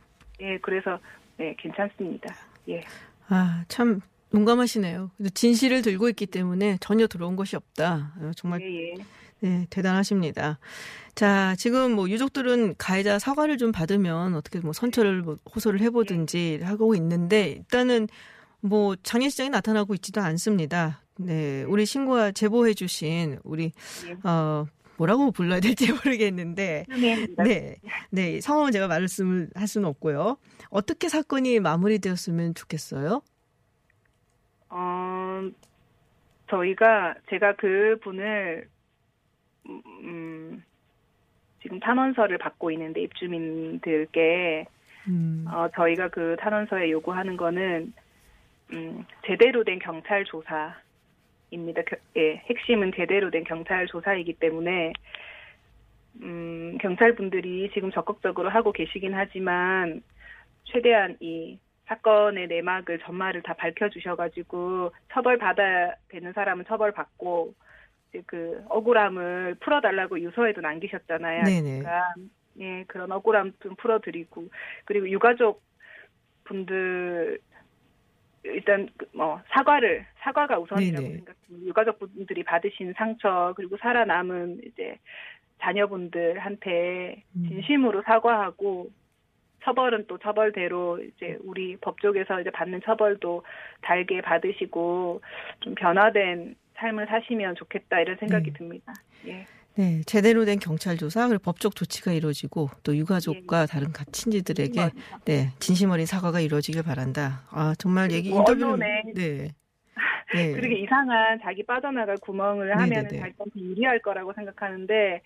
예 0.41 0.57
그래서 0.59 0.99
네 1.37 1.55
괜찮습니다 1.57 2.33
예. 2.69 2.83
아참 3.29 4.01
용감하시네요. 4.33 5.11
진실을 5.33 5.81
들고 5.83 6.09
있기 6.09 6.25
때문에 6.25 6.77
전혀 6.81 7.07
들어온 7.07 7.35
것이 7.35 7.55
없다. 7.55 8.13
어, 8.19 8.31
정말 8.35 8.61
예, 8.61 8.89
예. 8.89 8.93
네, 9.41 9.67
대단하십니다. 9.69 10.57
자, 11.13 11.55
지금 11.57 11.91
뭐 11.91 12.09
유족들은 12.09 12.75
가해자 12.77 13.19
사과를 13.19 13.57
좀 13.57 13.71
받으면 13.71 14.33
어떻게 14.33 14.59
뭐 14.59 14.73
선처를 14.73 15.21
뭐 15.21 15.37
호소를 15.53 15.81
해보든지 15.81 16.59
예. 16.61 16.65
하고 16.65 16.95
있는데 16.95 17.51
일단은 17.51 18.07
뭐 18.59 18.95
장례식장에 18.95 19.49
나타나고 19.49 19.93
있지도 19.95 20.21
않습니다. 20.21 21.02
네, 21.17 21.63
우리 21.63 21.85
신고와 21.85 22.31
제보해 22.31 22.73
주신 22.73 23.39
우리 23.43 23.71
네. 24.05 24.29
어 24.29 24.65
뭐라고 24.97 25.31
불러야 25.31 25.59
될지 25.59 25.87
모르겠는데 25.91 26.85
네, 27.43 27.75
네 28.09 28.41
성함은 28.41 28.71
제가 28.71 28.87
말씀을 28.87 29.49
할 29.55 29.67
수는 29.67 29.87
없고요. 29.89 30.37
어떻게 30.69 31.09
사건이 31.09 31.59
마무리되었으면 31.59 32.55
좋겠어요? 32.55 33.21
어, 34.69 35.49
저희가 36.49 37.15
제가 37.29 37.55
그 37.55 37.97
분을 38.03 38.67
음, 39.67 40.63
지금 41.61 41.79
탄원서를 41.79 42.37
받고 42.37 42.71
있는데 42.71 43.01
입주민들께 43.01 44.65
음. 45.07 45.45
어, 45.47 45.67
저희가 45.75 46.09
그 46.09 46.35
탄원서에 46.39 46.89
요구하는 46.91 47.37
거는 47.37 47.93
음, 48.73 49.05
제대로 49.25 49.63
된 49.63 49.79
경찰 49.79 50.23
조사 50.25 50.75
입니다. 51.53 51.81
겨, 51.83 51.95
예, 52.17 52.35
핵심은 52.49 52.91
제대로 52.95 53.29
된 53.29 53.43
경찰 53.43 53.87
조사이기 53.87 54.33
때문에 54.33 54.93
음, 56.21 56.77
경찰분들이 56.81 57.71
지금 57.73 57.91
적극적으로 57.91 58.49
하고 58.49 58.71
계시긴 58.71 59.13
하지만 59.13 60.01
최대한 60.65 61.17
이 61.19 61.59
사건의 61.85 62.47
내막을 62.47 62.99
전말을 62.99 63.43
다 63.43 63.53
밝혀주셔가지고 63.53 64.91
처벌받아야 65.11 65.95
되는 66.09 66.33
사람은 66.33 66.65
처벌받고 66.65 67.53
그 68.25 68.63
억울함을 68.69 69.55
풀어달라고 69.59 70.19
유서에도 70.19 70.61
남기셨잖아요. 70.61 71.43
네네. 71.45 71.79
그러니까 71.79 72.13
예 72.59 72.83
그런 72.87 73.11
억울함 73.11 73.53
좀 73.59 73.75
풀어드리고 73.75 74.47
그리고 74.85 75.09
유가족 75.09 75.63
분들 76.43 77.39
일단 78.43 78.89
그뭐 78.97 79.41
사과를 79.49 80.05
사과가 80.19 80.59
우선이라고 80.59 81.01
생각합니다. 81.01 81.33
유가족 81.65 81.99
분들이 81.99 82.43
받으신 82.43 82.93
상처 82.97 83.53
그리고 83.55 83.77
살아남은 83.77 84.61
이제 84.65 84.97
자녀분들한테 85.61 87.23
음. 87.35 87.45
진심으로 87.47 88.03
사과하고 88.03 88.89
처벌은 89.63 90.05
또 90.07 90.17
처벌대로 90.17 90.99
이제 91.01 91.37
우리 91.41 91.77
법조계에서 91.77 92.41
이제 92.41 92.49
받는 92.49 92.81
처벌도 92.83 93.43
달게 93.81 94.21
받으시고 94.21 95.21
좀 95.61 95.75
변화된 95.75 96.55
삶을 96.75 97.07
사시면 97.07 97.55
좋겠다 97.55 98.01
이런 98.01 98.17
생각이 98.17 98.51
네. 98.51 98.57
듭니다. 98.57 98.93
예. 99.27 99.47
네, 99.75 100.01
제대로 100.05 100.45
된 100.45 100.59
경찰 100.59 100.97
조사 100.97 101.27
그리고 101.27 101.41
법적 101.43 101.75
조치가 101.75 102.13
이루어지고 102.13 102.69
또 102.83 102.95
유가족과 102.95 103.57
예. 103.57 103.61
예. 103.63 103.65
다른 103.65 103.87
친지들에게 104.11 104.89
네 105.25 105.49
진심 105.59 105.89
어린 105.89 106.05
사과가 106.05 106.41
이루어지길 106.41 106.83
바란다. 106.83 107.41
아 107.49 107.73
정말 107.79 108.11
얘기 108.11 108.29
인터뷰 108.29 108.77
네. 108.77 109.01
네. 110.35 110.53
그렇게 110.53 110.75
이상한 110.79 111.39
자기 111.41 111.63
빠져나갈 111.63 112.17
구멍을 112.17 112.77
하면 112.77 113.03
자기한테 113.03 113.59
유리할 113.59 113.99
거라고 113.99 114.33
생각하는데 114.33 115.21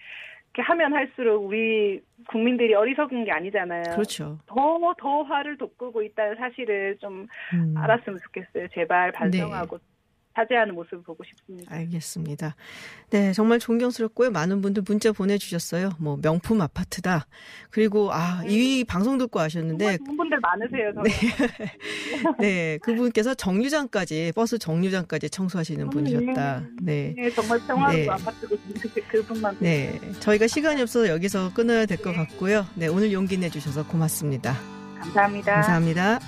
이렇게 0.54 0.62
하면 0.62 0.94
할수록 0.94 1.46
우리 1.46 2.02
국민들이 2.28 2.74
어리석은 2.74 3.26
게 3.26 3.32
아니잖아요. 3.32 3.84
그렇죠. 3.92 4.40
더, 4.48 4.56
더 4.98 5.24
화를 5.24 5.58
돋구고 5.58 6.02
있다는 6.02 6.36
사실을 6.38 6.98
좀 7.00 7.28
음. 7.54 7.74
알았으면 7.78 8.20
좋겠어요. 8.26 8.68
제발 8.74 9.12
반성하고 9.12 9.78
네. 9.78 9.84
사죄하는 10.38 10.76
모습을 10.76 11.02
보고 11.02 11.24
싶습니다. 11.24 11.74
알겠습니다. 11.74 12.56
네, 13.10 13.34
정말 13.34 13.58
존경스럽고요. 13.58 14.30
많은 14.30 14.62
분들 14.62 14.84
문자 14.88 15.12
보내주셨어요. 15.12 15.92
뭐 16.00 16.18
명품 16.22 16.62
아파트다. 16.62 17.26
그리고 17.72 18.14
아이 18.14 18.78
네. 18.80 18.84
방송 18.84 19.18
듣고 19.18 19.40
하셨는데 19.40 19.98
좋은 19.98 20.18
분들 20.18 20.40
많으세요. 20.40 20.92
네. 21.04 21.12
네, 22.40 22.78
그분께서 22.84 23.34
정류장까지 23.34 24.34
버스 24.36 24.60
정류장까지 24.60 25.30
청소하시는 25.32 25.86
음, 25.86 25.90
분이셨다. 25.90 26.64
네, 26.82 27.14
네 27.18 27.30
정말 27.32 27.60
평화로운 27.66 27.96
네. 27.96 28.08
아파트고 28.08 28.56
그분만. 29.10 29.58
네, 29.60 30.00
저희가 30.20 30.46
시간이 30.46 30.82
없어서 30.84 31.08
여기서 31.10 31.54
끊어야 31.54 31.86
될것 31.88 32.14
네. 32.14 32.26
같고요. 32.26 32.66
네, 32.76 32.88
오늘 32.88 33.12
용기 33.12 33.38
내주셔서 33.38 33.88
고맙습니다. 33.88 34.56
감사합니다. 35.00 35.54
감사합니다. 35.54 36.20